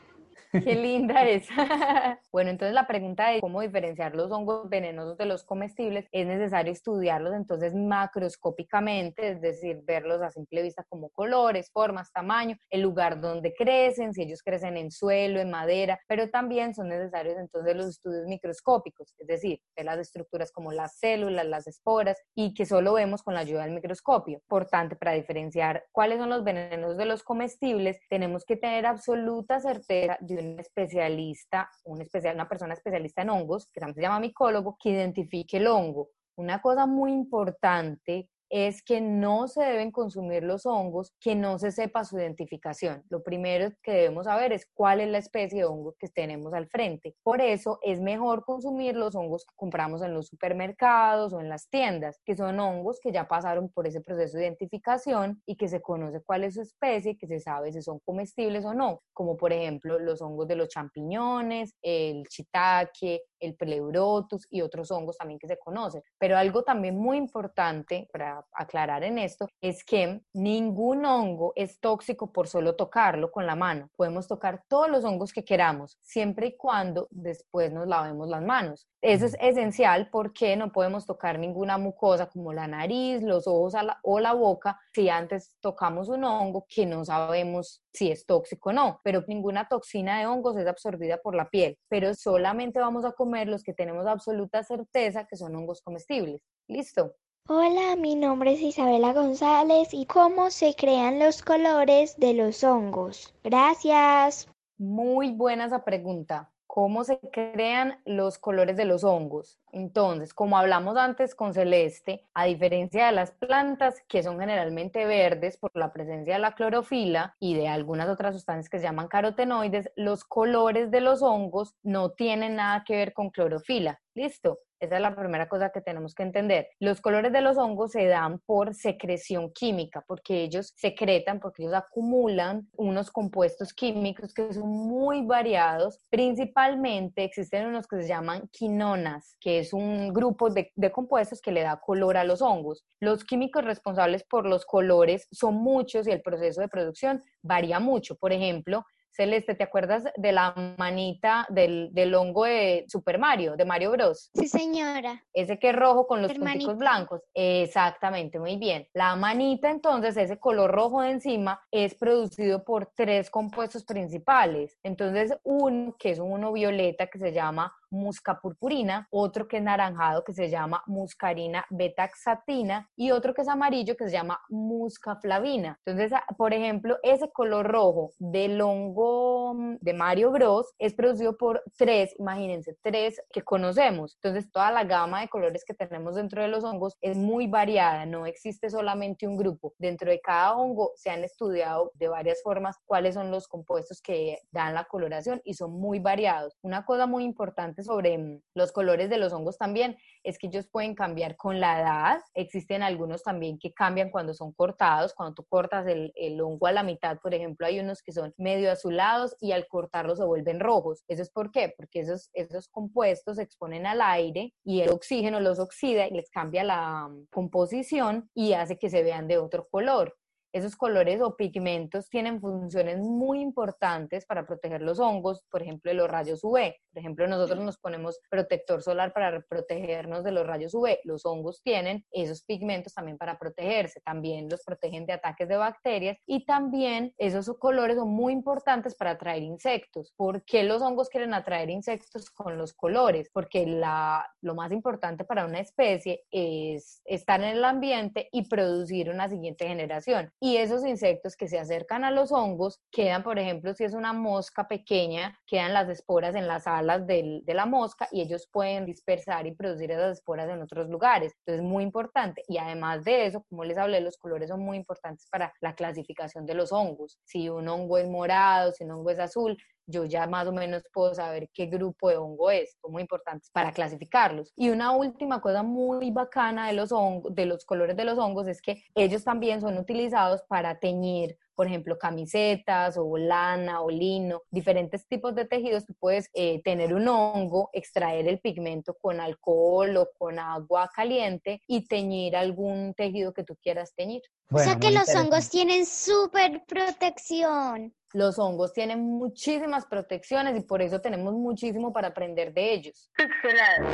Qué 0.64 0.74
linda 0.74 1.22
es. 1.24 1.46
bueno, 2.32 2.50
entonces 2.50 2.74
la 2.74 2.86
pregunta 2.86 3.30
de 3.30 3.40
cómo 3.40 3.60
diferenciar 3.60 4.14
los 4.14 4.30
hongos 4.30 4.68
venenosos 4.68 5.16
de 5.16 5.26
los 5.26 5.44
comestibles 5.44 6.06
es 6.12 6.26
necesario 6.26 6.72
estudiarlos 6.72 7.34
entonces 7.34 7.74
macroscópicamente, 7.74 9.32
es 9.32 9.40
decir, 9.40 9.80
verlos 9.84 10.22
a 10.22 10.30
simple 10.30 10.62
vista 10.62 10.84
como 10.88 11.10
colores, 11.10 11.70
formas, 11.72 12.12
tamaño, 12.12 12.56
el 12.70 12.82
lugar 12.82 13.20
donde 13.20 13.54
crecen, 13.54 14.12
si 14.14 14.22
ellos 14.22 14.42
crecen 14.42 14.76
en 14.76 14.90
suelo, 14.90 15.40
en 15.40 15.50
madera, 15.50 15.98
pero 16.08 16.30
también 16.30 16.74
son 16.74 16.88
necesarios 16.88 17.36
entonces 17.38 17.76
los 17.76 17.86
estudios 17.86 18.26
microscópicos, 18.26 19.14
es 19.18 19.26
decir, 19.26 19.60
ver 19.76 19.86
las 19.86 19.98
estructuras 19.98 20.52
como 20.52 20.72
las 20.72 20.98
células, 20.98 21.46
las 21.46 21.66
esporas 21.66 22.16
y 22.34 22.54
que 22.54 22.66
solo 22.66 22.94
vemos 22.94 23.22
con 23.22 23.34
la 23.34 23.40
ayuda 23.40 23.64
del 23.64 23.74
microscopio. 23.74 24.38
Importante 24.38 24.96
para 24.96 25.12
diferenciar 25.12 25.84
cuáles 25.92 26.18
son 26.18 26.30
los 26.30 26.44
venenosos 26.44 26.96
de 26.96 27.06
los 27.06 27.22
comestibles, 27.22 27.98
tenemos 28.08 28.44
que 28.44 28.56
tener 28.56 28.86
absoluta 28.86 29.60
certeza 29.60 30.16
de 30.20 30.36
un 30.52 30.60
especialista, 30.60 31.70
un 31.84 32.00
especial, 32.00 32.34
una 32.34 32.48
persona 32.48 32.74
especialista 32.74 33.22
en 33.22 33.30
hongos, 33.30 33.68
que 33.72 33.80
también 33.80 33.94
se 33.94 34.02
llama 34.02 34.20
micólogo, 34.20 34.76
que 34.80 34.90
identifique 34.90 35.58
el 35.58 35.66
hongo. 35.66 36.10
Una 36.36 36.60
cosa 36.60 36.86
muy 36.86 37.12
importante 37.12 38.28
es 38.50 38.82
que 38.82 39.00
no 39.00 39.48
se 39.48 39.62
deben 39.62 39.90
consumir 39.90 40.42
los 40.42 40.66
hongos 40.66 41.12
que 41.20 41.34
no 41.34 41.58
se 41.58 41.72
sepa 41.72 42.04
su 42.04 42.18
identificación. 42.18 43.04
Lo 43.08 43.22
primero 43.22 43.70
que 43.82 43.92
debemos 43.92 44.26
saber 44.26 44.52
es 44.52 44.66
cuál 44.74 45.00
es 45.00 45.08
la 45.08 45.18
especie 45.18 45.60
de 45.60 45.64
hongo 45.64 45.94
que 45.98 46.08
tenemos 46.08 46.52
al 46.54 46.68
frente. 46.68 47.14
Por 47.22 47.40
eso 47.40 47.78
es 47.82 48.00
mejor 48.00 48.44
consumir 48.44 48.96
los 48.96 49.14
hongos 49.14 49.44
que 49.44 49.54
compramos 49.56 50.02
en 50.02 50.14
los 50.14 50.28
supermercados 50.28 51.32
o 51.32 51.40
en 51.40 51.48
las 51.48 51.68
tiendas, 51.68 52.20
que 52.24 52.36
son 52.36 52.58
hongos 52.60 53.00
que 53.00 53.12
ya 53.12 53.28
pasaron 53.28 53.68
por 53.70 53.86
ese 53.86 54.00
proceso 54.00 54.38
de 54.38 54.44
identificación 54.44 55.42
y 55.46 55.56
que 55.56 55.68
se 55.68 55.80
conoce 55.80 56.22
cuál 56.24 56.44
es 56.44 56.54
su 56.54 56.62
especie, 56.62 57.16
que 57.16 57.26
se 57.26 57.40
sabe 57.40 57.72
si 57.72 57.82
son 57.82 58.00
comestibles 58.04 58.64
o 58.64 58.74
no, 58.74 59.02
como 59.12 59.36
por 59.36 59.52
ejemplo 59.52 59.98
los 59.98 60.22
hongos 60.22 60.48
de 60.48 60.56
los 60.56 60.68
champiñones, 60.68 61.74
el 61.82 62.22
shiitake, 62.24 63.22
el 63.40 63.54
pleurotus 63.56 64.46
y 64.50 64.62
otros 64.62 64.90
hongos 64.90 65.16
también 65.16 65.38
que 65.38 65.48
se 65.48 65.58
conocen. 65.58 66.02
Pero 66.18 66.36
algo 66.36 66.62
también 66.62 66.96
muy 66.96 67.16
importante 67.16 68.08
para 68.12 68.44
aclarar 68.52 69.04
en 69.04 69.18
esto 69.18 69.48
es 69.60 69.84
que 69.84 70.20
ningún 70.32 71.04
hongo 71.04 71.52
es 71.56 71.80
tóxico 71.80 72.32
por 72.32 72.48
solo 72.48 72.76
tocarlo 72.76 73.30
con 73.30 73.46
la 73.46 73.56
mano. 73.56 73.88
Podemos 73.96 74.26
tocar 74.26 74.62
todos 74.68 74.90
los 74.90 75.04
hongos 75.04 75.32
que 75.32 75.44
queramos, 75.44 75.98
siempre 76.00 76.48
y 76.48 76.56
cuando 76.56 77.08
después 77.10 77.72
nos 77.72 77.86
lavemos 77.86 78.28
las 78.28 78.42
manos. 78.42 78.86
Eso 79.02 79.26
es 79.26 79.36
esencial 79.38 80.08
porque 80.10 80.56
no 80.56 80.72
podemos 80.72 81.06
tocar 81.06 81.38
ninguna 81.38 81.78
mucosa 81.78 82.26
como 82.26 82.52
la 82.52 82.66
nariz, 82.66 83.22
los 83.22 83.46
ojos 83.46 83.74
o 84.02 84.18
la 84.18 84.32
boca 84.32 84.80
si 84.92 85.08
antes 85.08 85.54
tocamos 85.60 86.08
un 86.08 86.24
hongo 86.24 86.66
que 86.68 86.86
no 86.86 87.04
sabemos 87.04 87.82
si 87.92 88.10
es 88.10 88.26
tóxico 88.26 88.70
o 88.70 88.72
no. 88.72 89.00
Pero 89.04 89.22
ninguna 89.28 89.68
toxina 89.68 90.18
de 90.18 90.26
hongos 90.26 90.56
es 90.56 90.66
absorbida 90.66 91.18
por 91.18 91.34
la 91.34 91.48
piel. 91.48 91.78
Pero 91.88 92.14
solamente 92.14 92.80
vamos 92.80 93.04
a 93.04 93.12
comer 93.12 93.35
los 93.44 93.62
que 93.62 93.74
tenemos 93.74 94.06
absoluta 94.06 94.64
certeza 94.64 95.26
que 95.26 95.36
son 95.36 95.54
hongos 95.54 95.82
comestibles. 95.82 96.42
¿Listo? 96.66 97.14
Hola, 97.48 97.94
mi 97.96 98.14
nombre 98.14 98.54
es 98.54 98.60
Isabela 98.60 99.12
González 99.12 99.92
y 99.92 100.06
cómo 100.06 100.50
se 100.50 100.74
crean 100.74 101.18
los 101.18 101.42
colores 101.42 102.16
de 102.16 102.34
los 102.34 102.64
hongos. 102.64 103.34
Gracias. 103.44 104.48
Muy 104.78 105.32
buena 105.32 105.66
esa 105.66 105.84
pregunta 105.84 106.50
cómo 106.76 107.04
se 107.04 107.18
crean 107.32 107.98
los 108.04 108.36
colores 108.36 108.76
de 108.76 108.84
los 108.84 109.02
hongos. 109.02 109.58
Entonces, 109.76 110.32
como 110.32 110.56
hablamos 110.56 110.96
antes 110.96 111.34
con 111.34 111.52
Celeste, 111.52 112.24
a 112.32 112.46
diferencia 112.46 113.04
de 113.04 113.12
las 113.12 113.32
plantas 113.32 114.02
que 114.08 114.22
son 114.22 114.40
generalmente 114.40 115.04
verdes 115.04 115.58
por 115.58 115.70
la 115.74 115.92
presencia 115.92 116.32
de 116.32 116.40
la 116.40 116.54
clorofila 116.54 117.36
y 117.38 117.56
de 117.56 117.68
algunas 117.68 118.08
otras 118.08 118.34
sustancias 118.34 118.70
que 118.70 118.78
se 118.78 118.84
llaman 118.84 119.08
carotenoides, 119.08 119.92
los 119.94 120.24
colores 120.24 120.90
de 120.90 121.02
los 121.02 121.20
hongos 121.20 121.74
no 121.82 122.12
tienen 122.12 122.56
nada 122.56 122.84
que 122.86 122.96
ver 122.96 123.12
con 123.12 123.28
clorofila. 123.28 124.00
¿Listo? 124.14 124.60
Esa 124.78 124.96
es 124.96 125.02
la 125.02 125.16
primera 125.16 125.48
cosa 125.48 125.70
que 125.70 125.80
tenemos 125.80 126.14
que 126.14 126.22
entender. 126.22 126.68
Los 126.80 127.00
colores 127.00 127.32
de 127.32 127.40
los 127.40 127.56
hongos 127.56 127.92
se 127.92 128.06
dan 128.06 128.40
por 128.40 128.74
secreción 128.74 129.50
química, 129.52 130.04
porque 130.06 130.42
ellos 130.42 130.72
secretan, 130.76 131.40
porque 131.40 131.62
ellos 131.62 131.74
acumulan 131.74 132.68
unos 132.76 133.10
compuestos 133.10 133.72
químicos 133.72 134.34
que 134.34 134.52
son 134.52 134.68
muy 134.68 135.24
variados. 135.24 135.98
Principalmente 136.10 137.24
existen 137.24 137.66
unos 137.66 137.86
que 137.86 138.02
se 138.02 138.08
llaman 138.08 138.48
quinonas, 138.52 139.36
que 139.40 139.64
es 139.66 139.72
un 139.72 140.12
grupo 140.12 140.50
de, 140.50 140.72
de 140.74 140.92
compuestos 140.92 141.40
que 141.40 141.52
le 141.52 141.62
da 141.62 141.80
color 141.80 142.16
a 142.16 142.24
los 142.24 142.40
hongos. 142.40 142.84
Los 143.00 143.24
químicos 143.24 143.64
responsables 143.64 144.24
por 144.24 144.46
los 144.46 144.64
colores 144.64 145.26
son 145.32 145.56
muchos 145.56 146.06
y 146.06 146.12
el 146.12 146.22
proceso 146.22 146.60
de 146.60 146.68
producción 146.68 147.22
varía 147.42 147.80
mucho. 147.80 148.16
Por 148.16 148.32
ejemplo, 148.32 148.84
Celeste, 149.16 149.54
¿te 149.54 149.64
acuerdas 149.64 150.04
de 150.16 150.32
la 150.32 150.54
manita 150.76 151.46
del, 151.48 151.88
del, 151.92 152.14
hongo 152.14 152.44
de 152.44 152.84
Super 152.86 153.18
Mario, 153.18 153.56
de 153.56 153.64
Mario 153.64 153.90
Bros? 153.92 154.30
Sí, 154.34 154.46
señora. 154.46 155.24
Ese 155.32 155.58
que 155.58 155.70
es 155.70 155.76
rojo 155.76 156.06
con 156.06 156.20
los 156.20 156.34
punticos 156.34 156.76
blancos. 156.76 157.22
Exactamente, 157.32 158.38
muy 158.38 158.56
bien. 158.56 158.86
La 158.92 159.16
manita, 159.16 159.70
entonces, 159.70 160.18
ese 160.18 160.38
color 160.38 160.70
rojo 160.70 161.00
de 161.00 161.12
encima, 161.12 161.62
es 161.70 161.94
producido 161.94 162.62
por 162.62 162.92
tres 162.94 163.30
compuestos 163.30 163.84
principales. 163.84 164.78
Entonces, 164.82 165.34
uno, 165.44 165.96
que 165.98 166.10
es 166.10 166.18
uno 166.18 166.52
violeta, 166.52 167.06
que 167.06 167.18
se 167.18 167.32
llama 167.32 167.74
musca 167.90 168.40
purpurina, 168.40 169.06
otro 169.10 169.48
que 169.48 169.58
es 169.58 169.62
naranjado 169.62 170.24
que 170.24 170.32
se 170.32 170.50
llama 170.50 170.82
muscarina 170.86 171.64
betaxatina 171.70 172.88
y 172.96 173.10
otro 173.10 173.34
que 173.34 173.42
es 173.42 173.48
amarillo 173.48 173.96
que 173.96 174.06
se 174.06 174.12
llama 174.12 174.40
musca 174.48 175.16
flavina. 175.16 175.78
Entonces, 175.84 176.12
ah, 176.12 176.24
por 176.36 176.52
ejemplo, 176.52 176.98
ese 177.02 177.30
color 177.30 177.66
rojo 177.66 178.12
del 178.18 178.60
hongo 178.60 179.54
mm, 179.54 179.76
de 179.80 179.92
Mario 179.92 180.30
Bros 180.30 180.74
es 180.78 180.94
producido 180.94 181.36
por 181.36 181.62
tres, 181.76 182.14
imagínense, 182.18 182.76
tres 182.82 183.20
que 183.32 183.42
conocemos. 183.42 184.18
Entonces, 184.22 184.50
toda 184.50 184.70
la 184.70 184.84
gama 184.84 185.20
de 185.20 185.28
colores 185.28 185.64
que 185.64 185.74
tenemos 185.74 186.14
dentro 186.14 186.42
de 186.42 186.48
los 186.48 186.64
hongos 186.64 186.96
es 187.00 187.16
muy 187.16 187.46
variada, 187.46 188.06
no 188.06 188.26
existe 188.26 188.70
solamente 188.70 189.26
un 189.26 189.36
grupo. 189.36 189.74
Dentro 189.78 190.10
de 190.10 190.20
cada 190.20 190.56
hongo 190.56 190.92
se 190.96 191.10
han 191.10 191.24
estudiado 191.24 191.90
de 191.94 192.08
varias 192.08 192.42
formas 192.42 192.76
cuáles 192.84 193.14
son 193.14 193.30
los 193.30 193.48
compuestos 193.48 194.00
que 194.00 194.38
dan 194.50 194.74
la 194.74 194.84
coloración 194.84 195.40
y 195.44 195.54
son 195.54 195.72
muy 195.72 196.00
variados. 196.00 196.56
Una 196.62 196.84
cosa 196.84 197.06
muy 197.06 197.24
importante 197.24 197.75
sobre 197.82 198.18
mm, 198.18 198.42
los 198.54 198.72
colores 198.72 199.10
de 199.10 199.18
los 199.18 199.32
hongos 199.32 199.58
también 199.58 199.96
es 200.22 200.38
que 200.38 200.48
ellos 200.48 200.66
pueden 200.66 200.94
cambiar 200.94 201.36
con 201.36 201.60
la 201.60 201.80
edad. 201.80 202.20
Existen 202.34 202.82
algunos 202.82 203.22
también 203.22 203.58
que 203.58 203.72
cambian 203.72 204.10
cuando 204.10 204.34
son 204.34 204.52
cortados. 204.52 205.14
Cuando 205.14 205.34
tú 205.34 205.44
cortas 205.48 205.86
el, 205.86 206.12
el 206.14 206.40
hongo 206.40 206.66
a 206.66 206.72
la 206.72 206.82
mitad, 206.82 207.18
por 207.20 207.34
ejemplo, 207.34 207.66
hay 207.66 207.80
unos 207.80 208.02
que 208.02 208.12
son 208.12 208.34
medio 208.36 208.70
azulados 208.70 209.36
y 209.40 209.52
al 209.52 209.66
cortarlos 209.68 210.18
se 210.18 210.24
vuelven 210.24 210.60
rojos. 210.60 211.02
¿Eso 211.08 211.22
es 211.22 211.30
por 211.30 211.50
qué? 211.50 211.72
Porque 211.76 212.00
esos, 212.00 212.30
esos 212.32 212.68
compuestos 212.68 213.36
se 213.36 213.42
exponen 213.42 213.86
al 213.86 214.00
aire 214.00 214.52
y 214.64 214.80
el 214.80 214.90
oxígeno 214.90 215.40
los 215.40 215.58
oxida 215.58 216.06
y 216.06 216.10
les 216.10 216.30
cambia 216.30 216.64
la 216.64 217.08
mm, 217.08 217.26
composición 217.30 218.30
y 218.34 218.52
hace 218.52 218.78
que 218.78 218.90
se 218.90 219.02
vean 219.02 219.28
de 219.28 219.38
otro 219.38 219.66
color. 219.68 220.14
Esos 220.56 220.74
colores 220.74 221.20
o 221.20 221.36
pigmentos 221.36 222.08
tienen 222.08 222.40
funciones 222.40 222.98
muy 222.98 223.42
importantes 223.42 224.24
para 224.24 224.46
proteger 224.46 224.80
los 224.80 224.98
hongos, 224.98 225.44
por 225.50 225.60
ejemplo, 225.60 225.90
de 225.90 225.94
los 225.98 226.08
rayos 226.08 226.42
UV. 226.42 226.74
Por 226.94 226.98
ejemplo, 226.98 227.26
nosotros 227.28 227.62
nos 227.62 227.76
ponemos 227.76 228.18
protector 228.30 228.80
solar 228.82 229.12
para 229.12 229.38
protegernos 229.42 230.24
de 230.24 230.32
los 230.32 230.46
rayos 230.46 230.72
UV. 230.72 231.00
Los 231.04 231.26
hongos 231.26 231.60
tienen 231.62 232.06
esos 232.10 232.42
pigmentos 232.42 232.94
también 232.94 233.18
para 233.18 233.38
protegerse. 233.38 234.00
También 234.00 234.48
los 234.48 234.64
protegen 234.64 235.04
de 235.04 235.12
ataques 235.12 235.46
de 235.46 235.58
bacterias 235.58 236.16
y 236.24 236.46
también 236.46 237.12
esos 237.18 237.52
colores 237.58 237.96
son 237.96 238.08
muy 238.08 238.32
importantes 238.32 238.94
para 238.94 239.10
atraer 239.10 239.42
insectos. 239.42 240.14
¿Por 240.16 240.42
qué 240.46 240.62
los 240.62 240.80
hongos 240.80 241.10
quieren 241.10 241.34
atraer 241.34 241.68
insectos 241.68 242.30
con 242.30 242.56
los 242.56 242.72
colores? 242.72 243.28
Porque 243.30 243.66
la, 243.66 244.26
lo 244.40 244.54
más 244.54 244.72
importante 244.72 245.24
para 245.24 245.44
una 245.44 245.60
especie 245.60 246.24
es 246.30 247.02
estar 247.04 247.42
en 247.42 247.58
el 247.58 247.64
ambiente 247.66 248.30
y 248.32 248.48
producir 248.48 249.10
una 249.10 249.28
siguiente 249.28 249.68
generación 249.68 250.32
y 250.46 250.58
esos 250.58 250.86
insectos 250.86 251.34
que 251.36 251.48
se 251.48 251.58
acercan 251.58 252.04
a 252.04 252.12
los 252.12 252.30
hongos 252.30 252.78
quedan, 252.92 253.24
por 253.24 253.36
ejemplo, 253.36 253.74
si 253.74 253.82
es 253.82 253.94
una 253.94 254.12
mosca 254.12 254.68
pequeña, 254.68 255.36
quedan 255.44 255.74
las 255.74 255.88
esporas 255.88 256.36
en 256.36 256.46
las 256.46 256.68
alas 256.68 257.04
de 257.04 257.42
la 257.48 257.66
mosca 257.66 258.06
y 258.12 258.20
ellos 258.20 258.48
pueden 258.52 258.86
dispersar 258.86 259.48
y 259.48 259.56
producir 259.56 259.90
esas 259.90 260.18
esporas 260.18 260.48
en 260.48 260.62
otros 260.62 260.88
lugares. 260.88 261.34
Entonces, 261.40 261.64
muy 261.64 261.82
importante. 261.82 262.44
Y 262.46 262.58
además 262.58 263.02
de 263.02 263.26
eso, 263.26 263.44
como 263.50 263.64
les 263.64 263.76
hablé, 263.76 264.00
los 264.00 264.18
colores 264.18 264.48
son 264.48 264.60
muy 264.60 264.76
importantes 264.76 265.26
para 265.32 265.52
la 265.60 265.74
clasificación 265.74 266.46
de 266.46 266.54
los 266.54 266.70
hongos. 266.70 267.18
Si 267.24 267.48
un 267.48 267.66
hongo 267.66 267.98
es 267.98 268.06
morado, 268.06 268.70
si 268.70 268.84
un 268.84 268.92
hongo 268.92 269.10
es 269.10 269.18
azul, 269.18 269.58
yo 269.86 270.04
ya 270.04 270.26
más 270.26 270.46
o 270.46 270.52
menos 270.52 270.82
puedo 270.92 271.14
saber 271.14 271.48
qué 271.52 271.66
grupo 271.66 272.10
de 272.10 272.16
hongo 272.16 272.50
es, 272.50 272.76
son 272.80 272.92
muy 272.92 273.02
importantes 273.02 273.50
para 273.50 273.72
clasificarlos. 273.72 274.52
Y 274.56 274.70
una 274.70 274.92
última 274.92 275.40
cosa 275.40 275.62
muy 275.62 276.10
bacana 276.10 276.66
de 276.68 276.72
los 276.74 276.92
hongos, 276.92 277.34
de 277.34 277.46
los 277.46 277.64
colores 277.64 277.96
de 277.96 278.04
los 278.04 278.18
hongos 278.18 278.48
es 278.48 278.60
que 278.60 278.82
ellos 278.94 279.24
también 279.24 279.60
son 279.60 279.78
utilizados 279.78 280.42
para 280.48 280.78
teñir 280.78 281.38
por 281.56 281.66
ejemplo, 281.66 281.98
camisetas 281.98 282.96
o 282.98 283.16
lana 283.16 283.80
o 283.80 283.90
lino, 283.90 284.42
diferentes 284.50 285.08
tipos 285.08 285.34
de 285.34 285.46
tejidos, 285.46 285.86
tú 285.86 285.94
puedes 285.98 286.28
eh, 286.34 286.60
tener 286.62 286.94
un 286.94 287.08
hongo, 287.08 287.70
extraer 287.72 288.28
el 288.28 288.38
pigmento 288.38 288.94
con 289.00 289.20
alcohol 289.20 289.96
o 289.96 290.10
con 290.18 290.38
agua 290.38 290.90
caliente 290.94 291.62
y 291.66 291.86
teñir 291.86 292.36
algún 292.36 292.94
tejido 292.94 293.32
que 293.32 293.42
tú 293.42 293.56
quieras 293.56 293.94
teñir. 293.94 294.22
o 294.52 294.58
sea 294.58 294.78
que 294.78 294.90
los 294.90 295.12
hongos 295.14 295.48
tienen 295.48 295.86
súper 295.86 296.62
protección. 296.66 297.94
Los 298.12 298.38
hongos 298.38 298.72
tienen 298.72 299.00
muchísimas 299.00 299.84
protecciones 299.86 300.56
y 300.56 300.60
por 300.60 300.80
eso 300.80 301.00
tenemos 301.00 301.34
muchísimo 301.34 301.92
para 301.92 302.08
aprender 302.08 302.54
de 302.54 302.72
ellos. 302.72 303.10
Pixelado. 303.16 303.86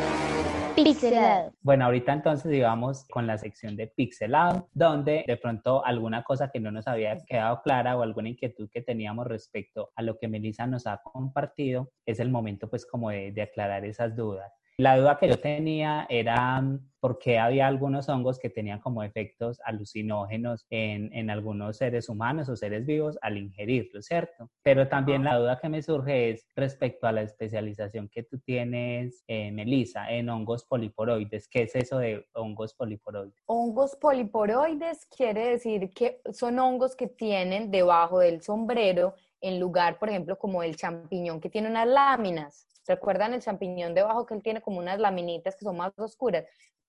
Pixelado. 0.77 1.53
Bueno, 1.61 1.87
ahorita 1.87 2.13
entonces 2.13 2.53
íbamos 2.53 3.05
con 3.09 3.27
la 3.27 3.37
sección 3.37 3.77
de 3.77 3.89
pixelado, 3.89 4.69
donde 4.73 5.25
de 5.27 5.37
pronto 5.37 5.85
alguna 5.85 6.23
cosa 6.23 6.51
que 6.51 6.61
no 6.61 6.71
nos 6.71 6.87
había 6.87 7.19
quedado 7.27 7.52
clara 7.61 7.97
o 7.97 8.03
alguna 8.03 8.31
inquietud 8.31 8.71
que 8.71 8.81
teníamos 8.81 9.27
respecto 9.27 9.91
a 9.97 10.03
lo 10.03 10.17
que 10.19 10.29
Melissa 10.29 10.67
nos 10.67 10.87
ha 10.87 11.03
compartido, 11.03 11.93
es 12.07 12.21
el 12.21 12.31
momento 12.31 12.71
pues 12.71 12.87
como 12.87 13.11
de, 13.11 13.33
de 13.33 13.43
aclarar 13.43 13.85
esas 13.85 14.17
dudas. 14.17 14.51
La 14.79 14.97
duda 14.97 15.19
que 15.19 15.29
yo 15.29 15.39
tenía 15.39 16.07
era 16.09 16.61
mm, 16.61 16.93
por 16.99 17.19
qué 17.19 17.39
había 17.39 17.67
algunos 17.67 18.09
hongos 18.09 18.39
que 18.39 18.49
tenían 18.49 18.79
como 18.81 19.03
efectos 19.03 19.61
alucinógenos 19.65 20.67
en, 20.71 21.13
en, 21.13 21.31
algunos 21.31 21.77
seres 21.77 22.09
humanos 22.09 22.49
o 22.49 22.57
seres 22.57 22.87
vivos 22.87 23.19
al 23.23 23.39
ingerirlo, 23.39 24.01
¿cierto? 24.03 24.49
Pero 24.63 24.87
también 24.87 25.25
la 25.25 25.37
duda 25.37 25.59
que 25.61 25.69
me 25.69 25.83
surge 25.83 26.31
es 26.31 26.47
respecto 26.55 27.07
a 27.07 27.13
la 27.13 27.23
especialización 27.23 28.09
que 28.09 28.23
tú 28.23 28.39
tienes, 28.39 29.25
eh, 29.27 29.51
Melissa, 29.51 30.11
en 30.13 30.29
hongos 30.29 30.65
poliporoides. 30.65 31.49
¿Qué 31.49 31.63
es 31.63 31.75
eso 31.75 31.99
de 31.99 32.25
hongos 32.35 32.73
poliporoides? 32.75 33.43
Hongos 33.47 33.97
poliporoides 33.97 35.05
quiere 35.07 35.49
decir 35.49 35.91
que 35.91 36.21
son 36.33 36.59
hongos 36.61 36.95
que 36.95 37.09
tienen 37.09 37.71
debajo 37.71 38.21
del 38.21 38.43
sombrero 38.43 39.15
en 39.41 39.59
lugar, 39.59 39.99
por 39.99 40.09
ejemplo, 40.09 40.39
como 40.39 40.63
el 40.63 40.77
champiñón 40.77 41.41
que 41.41 41.51
tiene 41.51 41.69
unas 41.69 41.89
láminas. 41.89 42.69
¿Recuerdan 42.87 43.35
el 43.35 43.43
champiñón 43.43 43.95
debajo 43.95 44.27
que 44.27 44.35
él 44.35 44.43
tiene 44.43 44.61
como 44.61 44.79
unas 44.79 44.99
laminitas 44.99 45.57
que 45.57 45.65
son 45.65 45.77
más 45.77 45.93
oscuras? 45.97 46.45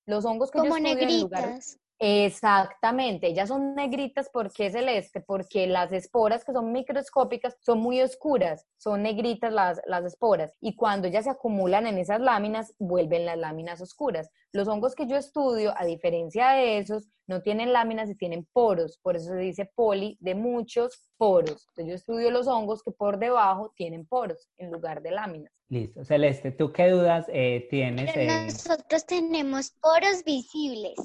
Los 0.05 0.25
hongos 0.25 0.51
que 0.51 0.59
como 0.59 0.77
yo 0.77 0.85
estudio 0.85 1.07
en 1.07 1.21
lugar... 1.21 1.59
Exactamente, 2.05 3.27
ellas 3.27 3.47
son 3.47 3.75
negritas 3.75 4.29
porque 4.29 4.69
celeste, 4.69 5.21
porque 5.21 5.67
las 5.67 5.89
esporas 5.93 6.43
que 6.43 6.51
son 6.51 6.73
microscópicas 6.73 7.55
son 7.61 7.79
muy 7.79 8.01
oscuras, 8.01 8.67
son 8.75 9.03
negritas 9.03 9.53
las, 9.53 9.79
las 9.87 10.03
esporas 10.03 10.53
y 10.59 10.75
cuando 10.75 11.07
ellas 11.07 11.23
se 11.23 11.29
acumulan 11.29 11.87
en 11.87 11.97
esas 11.97 12.19
láminas 12.19 12.75
vuelven 12.77 13.25
las 13.25 13.37
láminas 13.37 13.79
oscuras. 13.79 14.29
Los 14.51 14.67
hongos 14.67 14.95
que 14.95 15.07
yo 15.07 15.15
estudio, 15.15 15.73
a 15.77 15.85
diferencia 15.85 16.49
de 16.49 16.79
esos, 16.79 17.07
no 17.25 17.41
tienen 17.41 17.71
láminas 17.71 18.09
y 18.09 18.15
tienen 18.15 18.45
poros, 18.51 18.99
por 19.01 19.15
eso 19.15 19.29
se 19.29 19.37
dice 19.37 19.71
poli 19.73 20.17
de 20.19 20.35
muchos 20.35 21.09
poros. 21.15 21.69
Entonces 21.69 21.87
yo 21.87 21.95
estudio 21.95 22.31
los 22.31 22.47
hongos 22.47 22.83
que 22.83 22.91
por 22.91 23.17
debajo 23.17 23.71
tienen 23.77 24.05
poros 24.05 24.49
en 24.57 24.71
lugar 24.71 25.01
de 25.03 25.11
láminas. 25.11 25.53
Listo. 25.69 26.03
Celeste, 26.03 26.51
¿tú 26.51 26.73
qué 26.73 26.89
dudas 26.89 27.27
eh, 27.29 27.65
tienes? 27.69 28.11
Pero 28.13 28.29
eh? 28.29 28.45
nosotros 28.47 29.05
tenemos 29.05 29.71
poros 29.81 30.25
visibles. 30.25 30.95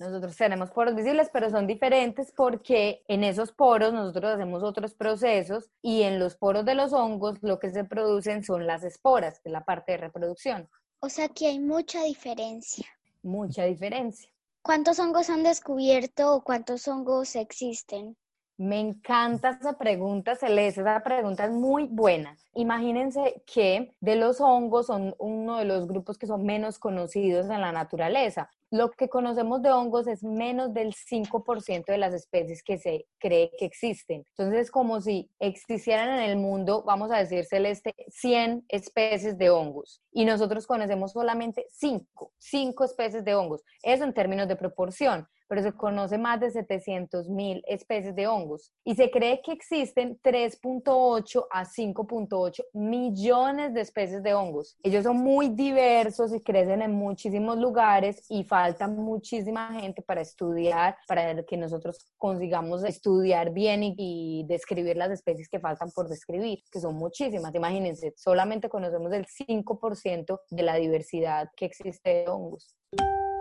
Nosotros 0.00 0.34
tenemos 0.34 0.70
poros 0.70 0.94
visibles, 0.94 1.28
pero 1.30 1.50
son 1.50 1.66
diferentes 1.66 2.32
porque 2.34 3.04
en 3.06 3.22
esos 3.22 3.52
poros 3.52 3.92
nosotros 3.92 4.32
hacemos 4.32 4.62
otros 4.62 4.94
procesos 4.94 5.70
y 5.82 6.02
en 6.02 6.18
los 6.18 6.36
poros 6.36 6.64
de 6.64 6.74
los 6.74 6.94
hongos 6.94 7.38
lo 7.42 7.58
que 7.58 7.70
se 7.70 7.84
producen 7.84 8.42
son 8.42 8.66
las 8.66 8.82
esporas, 8.82 9.40
que 9.40 9.50
es 9.50 9.52
la 9.52 9.64
parte 9.64 9.92
de 9.92 9.98
reproducción. 9.98 10.70
O 11.00 11.10
sea 11.10 11.28
que 11.28 11.48
hay 11.48 11.58
mucha 11.58 12.02
diferencia. 12.02 12.86
Mucha 13.22 13.64
diferencia. 13.64 14.30
¿Cuántos 14.62 14.98
hongos 14.98 15.28
han 15.28 15.42
descubierto 15.42 16.34
o 16.34 16.42
cuántos 16.42 16.88
hongos 16.88 17.36
existen? 17.36 18.16
Me 18.60 18.78
encanta 18.78 19.56
esa 19.58 19.78
pregunta, 19.78 20.36
Celeste. 20.36 20.82
Esa 20.82 21.02
pregunta 21.02 21.46
es 21.46 21.50
muy 21.50 21.86
buena. 21.86 22.36
Imagínense 22.52 23.42
que 23.46 23.94
de 24.00 24.16
los 24.16 24.38
hongos 24.38 24.88
son 24.88 25.14
uno 25.18 25.56
de 25.56 25.64
los 25.64 25.88
grupos 25.88 26.18
que 26.18 26.26
son 26.26 26.44
menos 26.44 26.78
conocidos 26.78 27.48
en 27.48 27.62
la 27.62 27.72
naturaleza. 27.72 28.50
Lo 28.70 28.90
que 28.90 29.08
conocemos 29.08 29.62
de 29.62 29.70
hongos 29.70 30.06
es 30.08 30.22
menos 30.22 30.74
del 30.74 30.92
5% 30.92 31.86
de 31.86 31.96
las 31.96 32.12
especies 32.12 32.62
que 32.62 32.76
se 32.76 33.06
cree 33.18 33.50
que 33.58 33.64
existen. 33.64 34.26
Entonces 34.36 34.60
es 34.60 34.70
como 34.70 35.00
si 35.00 35.30
existieran 35.38 36.10
en 36.18 36.28
el 36.28 36.36
mundo, 36.36 36.82
vamos 36.84 37.10
a 37.12 37.16
decir, 37.16 37.46
Celeste, 37.46 37.94
100 38.08 38.66
especies 38.68 39.38
de 39.38 39.48
hongos 39.48 40.02
y 40.12 40.26
nosotros 40.26 40.66
conocemos 40.66 41.12
solamente 41.12 41.64
5, 41.70 42.34
5 42.36 42.84
especies 42.84 43.24
de 43.24 43.34
hongos. 43.34 43.64
Eso 43.82 44.04
en 44.04 44.12
términos 44.12 44.48
de 44.48 44.56
proporción 44.56 45.26
pero 45.50 45.64
se 45.64 45.72
conoce 45.72 46.16
más 46.16 46.38
de 46.38 46.52
700 46.52 47.28
mil 47.28 47.60
especies 47.66 48.14
de 48.14 48.28
hongos 48.28 48.72
y 48.84 48.94
se 48.94 49.10
cree 49.10 49.42
que 49.42 49.50
existen 49.50 50.16
3.8 50.22 51.46
a 51.50 51.64
5.8 51.64 52.62
millones 52.72 53.74
de 53.74 53.80
especies 53.80 54.22
de 54.22 54.32
hongos. 54.32 54.78
Ellos 54.84 55.02
son 55.02 55.16
muy 55.16 55.48
diversos 55.48 56.32
y 56.32 56.40
crecen 56.40 56.82
en 56.82 56.92
muchísimos 56.92 57.58
lugares 57.58 58.24
y 58.28 58.44
falta 58.44 58.86
muchísima 58.86 59.72
gente 59.72 60.02
para 60.02 60.20
estudiar, 60.20 60.96
para 61.08 61.42
que 61.42 61.56
nosotros 61.56 62.12
consigamos 62.16 62.84
estudiar 62.84 63.52
bien 63.52 63.82
y, 63.82 63.96
y 63.98 64.44
describir 64.46 64.96
las 64.96 65.10
especies 65.10 65.48
que 65.48 65.58
faltan 65.58 65.90
por 65.90 66.08
describir, 66.08 66.60
que 66.70 66.78
son 66.78 66.94
muchísimas. 66.94 67.52
Imagínense, 67.56 68.14
solamente 68.16 68.68
conocemos 68.68 69.12
el 69.12 69.26
5% 69.26 70.42
de 70.48 70.62
la 70.62 70.76
diversidad 70.76 71.50
que 71.56 71.64
existe 71.64 72.08
de 72.08 72.28
hongos. 72.28 72.76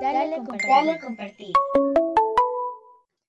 Dale, 0.01 0.37
compartir. 0.37 0.69
Dale 0.69 0.99
compartir. 0.99 1.53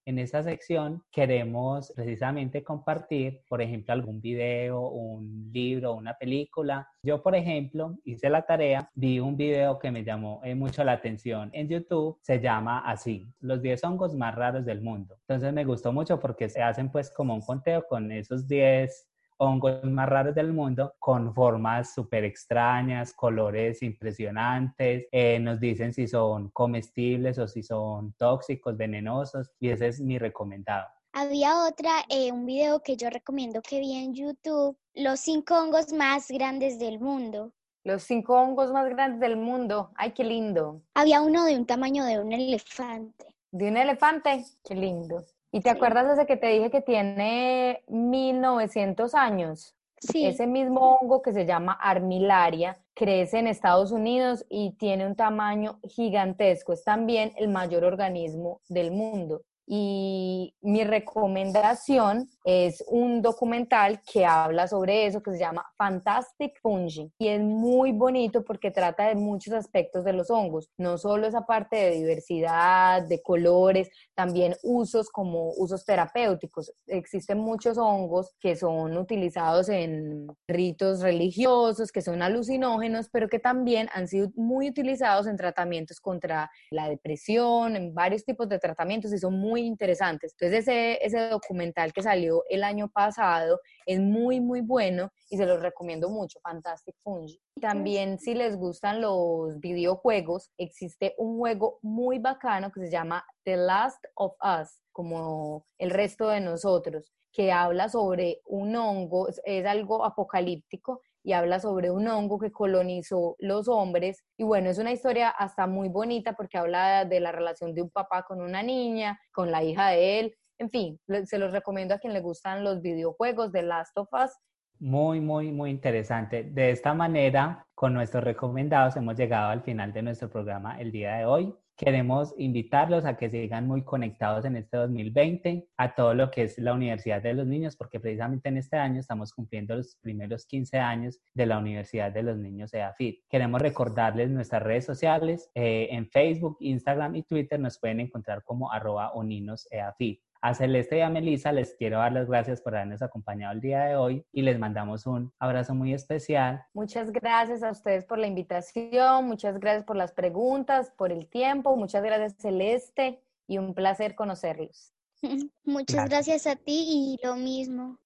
En 0.07 0.19
esta 0.19 0.43
sección 0.43 1.03
queremos 1.11 1.93
precisamente 1.95 2.65
compartir, 2.65 3.43
por 3.49 3.61
ejemplo, 3.61 3.93
algún 3.93 4.21
video, 4.21 4.89
un 4.89 5.51
libro, 5.53 5.95
una 5.95 6.15
película. 6.15 6.89
Yo, 7.03 7.23
por 7.23 7.35
ejemplo, 7.35 7.97
hice 8.05 8.31
la 8.31 8.43
tarea, 8.43 8.89
vi 8.95 9.21
un 9.21 9.37
video 9.37 9.79
que 9.79 9.91
me 9.91 10.03
llamó 10.03 10.41
eh, 10.43 10.55
mucho 10.55 10.83
la 10.85 10.93
atención 10.93 11.51
en 11.53 11.69
YouTube, 11.69 12.19
se 12.23 12.41
llama 12.41 12.81
así, 12.81 13.29
los 13.41 13.63
10 13.63 13.85
hongos 13.85 14.15
más 14.15 14.35
raros 14.35 14.65
del 14.65 14.81
mundo. 14.81 15.17
Entonces 15.29 15.53
me 15.53 15.65
gustó 15.65 15.93
mucho 15.93 16.19
porque 16.19 16.49
se 16.49 16.63
hacen 16.63 16.91
pues 16.91 17.11
como 17.11 17.35
un 17.35 17.43
conteo 17.43 17.85
con 17.89 18.11
esos 18.11 18.49
10 18.49 19.10
hongos 19.41 19.83
más 19.85 20.09
raros 20.09 20.35
del 20.35 20.53
mundo 20.53 20.95
con 20.99 21.35
formas 21.35 21.95
súper 21.95 22.25
extrañas, 22.25 23.13
colores 23.15 23.83
impresionantes, 23.83 25.07
eh, 25.11 25.39
nos 25.41 25.59
dicen 25.59 25.93
si 25.93 26.07
son 26.07 26.51
comestibles 26.51 27.39
o 27.39 27.49
si 27.49 27.63
son 27.63 28.13
tóxicos, 28.19 28.77
venenosos 28.77 29.51
y 29.59 29.71
ese 29.71 29.89
es 29.89 30.01
mi 30.01 30.19
recomendado. 30.19 30.87
Había 31.13 31.65
otra, 31.67 32.05
eh, 32.09 32.31
un 32.31 32.47
video 32.47 32.81
que 32.83 32.97
yo 32.97 33.11
recomiendo 33.11 33.63
que 33.63 33.81
vi 33.81 33.95
en 33.95 34.15
YouTube, 34.15 34.77
los 34.95 35.21
cinco 35.21 35.59
hongos 35.59 35.93
más 35.93 36.29
grandes 36.29 36.79
del 36.79 37.01
mundo. 37.01 37.53
Los 37.83 38.03
cinco 38.03 38.35
hongos 38.35 38.71
más 38.71 38.89
grandes 38.91 39.21
del 39.21 39.37
mundo. 39.37 39.91
Ay, 39.97 40.13
qué 40.13 40.23
lindo. 40.23 40.83
Había 40.95 41.23
uno 41.23 41.47
de 41.47 41.57
un 41.57 41.67
tamaño 41.67 42.05
de 42.05 42.21
un 42.21 42.33
elefante. 42.33 43.35
¿De 43.51 43.69
un 43.69 43.79
elefante? 43.79 44.45
Qué 44.63 44.75
lindo. 44.75 45.25
¿Y 45.53 45.61
te 45.61 45.71
Sí. 45.71 45.77
acuerdas 45.77 46.07
de 46.07 46.13
ese 46.15 46.27
que 46.27 46.37
te 46.37 46.47
dije 46.49 46.71
que 46.71 46.81
tiene 46.81 47.83
1900 47.89 49.15
años? 49.15 49.75
Sí. 49.99 50.25
Ese 50.27 50.47
mismo 50.47 50.97
hongo 50.97 51.21
que 51.21 51.33
se 51.33 51.45
llama 51.45 51.73
armilaria 51.73 52.79
crece 52.95 53.39
en 53.39 53.47
Estados 53.49 53.93
Unidos 53.93 54.47
y 54.49 54.73
tiene 54.79 55.07
un 55.07 55.15
tamaño 55.17 55.79
gigantesco. 55.83 56.73
Es 56.73 56.85
también 56.85 57.33
el 57.37 57.49
mayor 57.49 57.85
organismo 57.85 58.61
del 58.69 58.93
mundo. 58.93 59.43
Y 59.73 60.53
mi 60.63 60.83
recomendación 60.83 62.29
es 62.45 62.83
un 62.89 63.23
documental 63.23 64.03
que 64.03 64.27
habla 64.27 64.67
sobre 64.67 65.07
eso, 65.07 65.23
que 65.23 65.31
se 65.31 65.39
llama 65.39 65.65
Fantastic 65.79 66.61
Fungi. 66.61 67.13
Y 67.21 67.29
es 67.29 67.41
muy 67.41 67.93
bonito 67.93 68.43
porque 68.43 68.73
trata 68.73 69.07
de 69.07 69.15
muchos 69.15 69.55
aspectos 69.55 70.05
de 70.05 70.13
los 70.13 70.29
hongos, 70.29 70.71
no 70.77 70.99
solo 70.99 71.29
esa 71.29 71.47
parte 71.47 71.77
de 71.77 71.91
diversidad, 71.93 73.07
de 73.07 73.23
colores, 73.23 73.91
también 74.17 74.57
usos 74.65 75.09
como 75.09 75.53
usos 75.53 75.85
terapéuticos. 75.85 76.73
Existen 76.89 77.39
muchos 77.39 77.79
hongos 77.79 78.35
que 78.41 78.57
son 78.57 78.97
utilizados 78.97 79.69
en 79.69 80.27
ritos 80.49 81.01
religiosos, 81.01 81.93
que 81.93 82.03
son 82.03 82.23
alucinógenos, 82.23 83.09
pero 83.13 83.29
que 83.29 83.39
también 83.39 83.89
han 83.95 84.09
sido 84.09 84.31
muy 84.35 84.69
utilizados 84.69 85.29
en 85.29 85.37
tratamientos 85.37 86.01
contra 86.01 86.51
la 86.73 86.89
depresión, 86.89 87.77
en 87.77 87.95
varios 87.95 88.25
tipos 88.25 88.49
de 88.49 88.59
tratamientos 88.59 89.13
y 89.13 89.19
son 89.19 89.39
muy 89.39 89.60
interesantes. 89.65 90.35
Entonces 90.39 90.69
ese, 90.69 91.05
ese 91.05 91.29
documental 91.29 91.93
que 91.93 92.03
salió 92.03 92.43
el 92.49 92.65
año 92.65 92.89
pasado 92.89 93.61
es 93.87 94.01
muy, 94.01 94.41
muy 94.41 94.61
bueno 94.61 95.11
y 95.29 95.37
se 95.37 95.47
los 95.47 95.61
recomiendo 95.61 96.09
mucho, 96.11 96.41
Fantastic 96.41 96.97
Fungi. 97.03 97.41
También 97.61 98.19
si 98.19 98.35
les 98.35 98.57
gustan 98.57 99.01
los 99.01 99.59
videojuegos, 99.61 100.51
existe 100.57 101.15
un 101.19 101.39
juego 101.39 101.79
muy 101.83 102.19
bacano 102.19 102.71
que 102.73 102.81
se 102.81 102.91
llama 102.91 103.25
The 103.45 103.57
Last 103.57 104.05
of 104.15 104.35
Us, 104.43 104.81
como 104.93 105.67
el 105.79 105.91
resto 105.91 106.29
de 106.29 106.41
nosotros, 106.41 107.13
que 107.33 107.53
habla 107.53 107.89
sobre 107.89 108.41
un 108.47 108.75
hongo, 108.75 109.29
es, 109.29 109.41
es 109.45 109.65
algo 109.67 110.05
apocalíptico 110.05 111.01
y 111.23 111.33
habla 111.33 111.61
sobre 111.61 111.91
un 111.91 112.09
hongo 112.09 112.39
que 112.39 112.51
colonizó 112.53 113.37
los 113.39 113.69
hombres. 113.69 114.25
Y 114.37 114.45
bueno, 114.45 114.71
es 114.71 114.79
una 114.79 114.93
historia 114.93 115.29
hasta 115.31 115.67
muy 115.67 115.89
bonita 115.89 116.35
porque 116.35 116.59
habla 116.59 117.05
de 117.05 117.21
la 117.21 117.33
relación 117.33 117.75
de 117.75 117.83
un 117.83 117.91
papá 117.91 118.25
con 118.25 118.41
una 118.41 118.63
niña, 118.63 119.19
con 119.33 119.51
la 119.51 119.63
hija 119.63 119.91
de 119.91 120.21
él. 120.21 120.35
En 120.59 120.71
fin, 120.71 121.01
se 121.25 121.39
los 121.39 121.53
recomiendo 121.53 121.95
a 121.95 121.99
quien 121.99 122.13
le 122.13 122.21
gustan 122.21 122.65
los 122.65 122.83
videojuegos 122.83 123.53
de 123.53 123.63
Last 123.63 123.97
of 123.97 124.09
Us. 124.13 124.31
Muy, 124.79 125.21
muy, 125.21 125.53
muy 125.53 125.71
interesante. 125.71 126.43
De 126.43 126.71
esta 126.71 126.95
manera, 126.95 127.67
con 127.75 127.93
nuestros 127.93 128.25
recomendados, 128.25 128.97
hemos 128.97 129.15
llegado 129.15 129.51
al 129.51 129.63
final 129.63 129.93
de 129.93 130.03
nuestro 130.03 130.31
programa 130.31 130.81
el 130.81 130.91
día 130.91 131.17
de 131.17 131.27
hoy. 131.27 131.55
Queremos 131.81 132.35
invitarlos 132.37 133.07
a 133.07 133.17
que 133.17 133.31
sigan 133.31 133.67
muy 133.67 133.85
conectados 133.85 134.45
en 134.45 134.55
este 134.55 134.77
2020 134.77 135.67
a 135.79 135.95
todo 135.95 136.13
lo 136.13 136.31
que 136.31 136.43
es 136.43 136.59
la 136.59 136.75
Universidad 136.75 137.23
de 137.23 137.33
los 137.33 137.47
Niños, 137.47 137.75
porque 137.75 137.99
precisamente 137.99 138.51
en 138.51 138.59
este 138.59 138.77
año 138.77 139.01
estamos 139.01 139.33
cumpliendo 139.33 139.75
los 139.75 139.97
primeros 139.97 140.45
15 140.45 140.77
años 140.77 141.21
de 141.33 141.47
la 141.47 141.57
Universidad 141.57 142.13
de 142.13 142.23
los 142.23 142.37
Niños 142.37 142.75
EAFIT. 142.75 143.25
Queremos 143.31 143.63
recordarles 143.63 144.29
nuestras 144.29 144.63
redes 144.63 144.85
sociales. 144.85 145.51
eh, 145.55 145.89
en 145.93 146.07
Facebook, 146.07 146.59
Instagram 146.61 147.17
y 147.17 147.23
Twitter 147.23 147.59
nos 147.59 147.79
pueden 147.79 148.01
encontrar 148.01 148.45
como 148.45 148.71
arroba 148.71 149.15
uninoseafit. 149.15 150.21
A 150.43 150.55
Celeste 150.55 150.99
y 150.99 151.01
a 151.01 151.11
Melissa 151.11 151.53
les 151.53 151.75
quiero 151.75 151.99
dar 151.99 152.13
las 152.13 152.29
gracias 152.29 152.61
por 152.61 152.75
habernos 152.75 153.03
acompañado 153.03 153.53
el 153.53 153.61
día 153.61 153.85
de 153.85 153.97
hoy 153.97 154.25
y 154.33 154.43
les 154.43 154.59
mandamos 154.59 155.07
un 155.07 155.33
abrazo 155.39 155.75
muy 155.75 155.93
especial. 155.93 156.65
Muchas 156.73 157.13
gracias 157.13 157.63
a 157.63 157.71
ustedes 157.71 158.05
por 158.05 158.19
la 158.19 158.27
invitación, 158.27 159.27
muchas 159.27 159.59
gracias 159.59 159.85
por 159.85 159.97
las 159.97 160.13
preguntas, 160.13 160.93
por 160.97 161.13
el 161.13 161.29
tiempo, 161.29 161.77
muchas 161.77 162.03
gracias 162.03 162.37
Celeste 162.39 163.21
y 163.47 163.59
un 163.59 163.75
placer 163.75 164.15
conocerlos. 164.15 164.93
Muchas 165.65 166.09
gracias 166.09 166.47
a 166.47 166.57
ti 166.57 167.19
y 167.21 167.27
lo 167.27 167.37
mismo. 167.37 167.99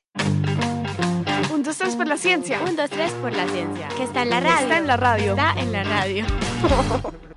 Un, 1.53 1.63
dos, 1.63 1.79
tres 1.79 1.95
por 1.95 2.09
la 2.09 2.17
ciencia. 2.17 2.61
Un, 2.63 2.77
dos, 2.77 2.91
tres 2.91 3.13
por 3.15 3.33
la 3.33 3.47
ciencia. 3.47 3.89
Que 3.97 4.05
está 4.05 4.23
en 4.23 4.31
la 4.31 4.41
radio. 4.41 4.63
Está 4.63 4.79
en 4.79 4.87
la 4.87 4.97
radio. 4.97 5.31
Está 5.33 5.55
en 5.61 5.73
la 5.73 5.85
radio. 5.85 6.25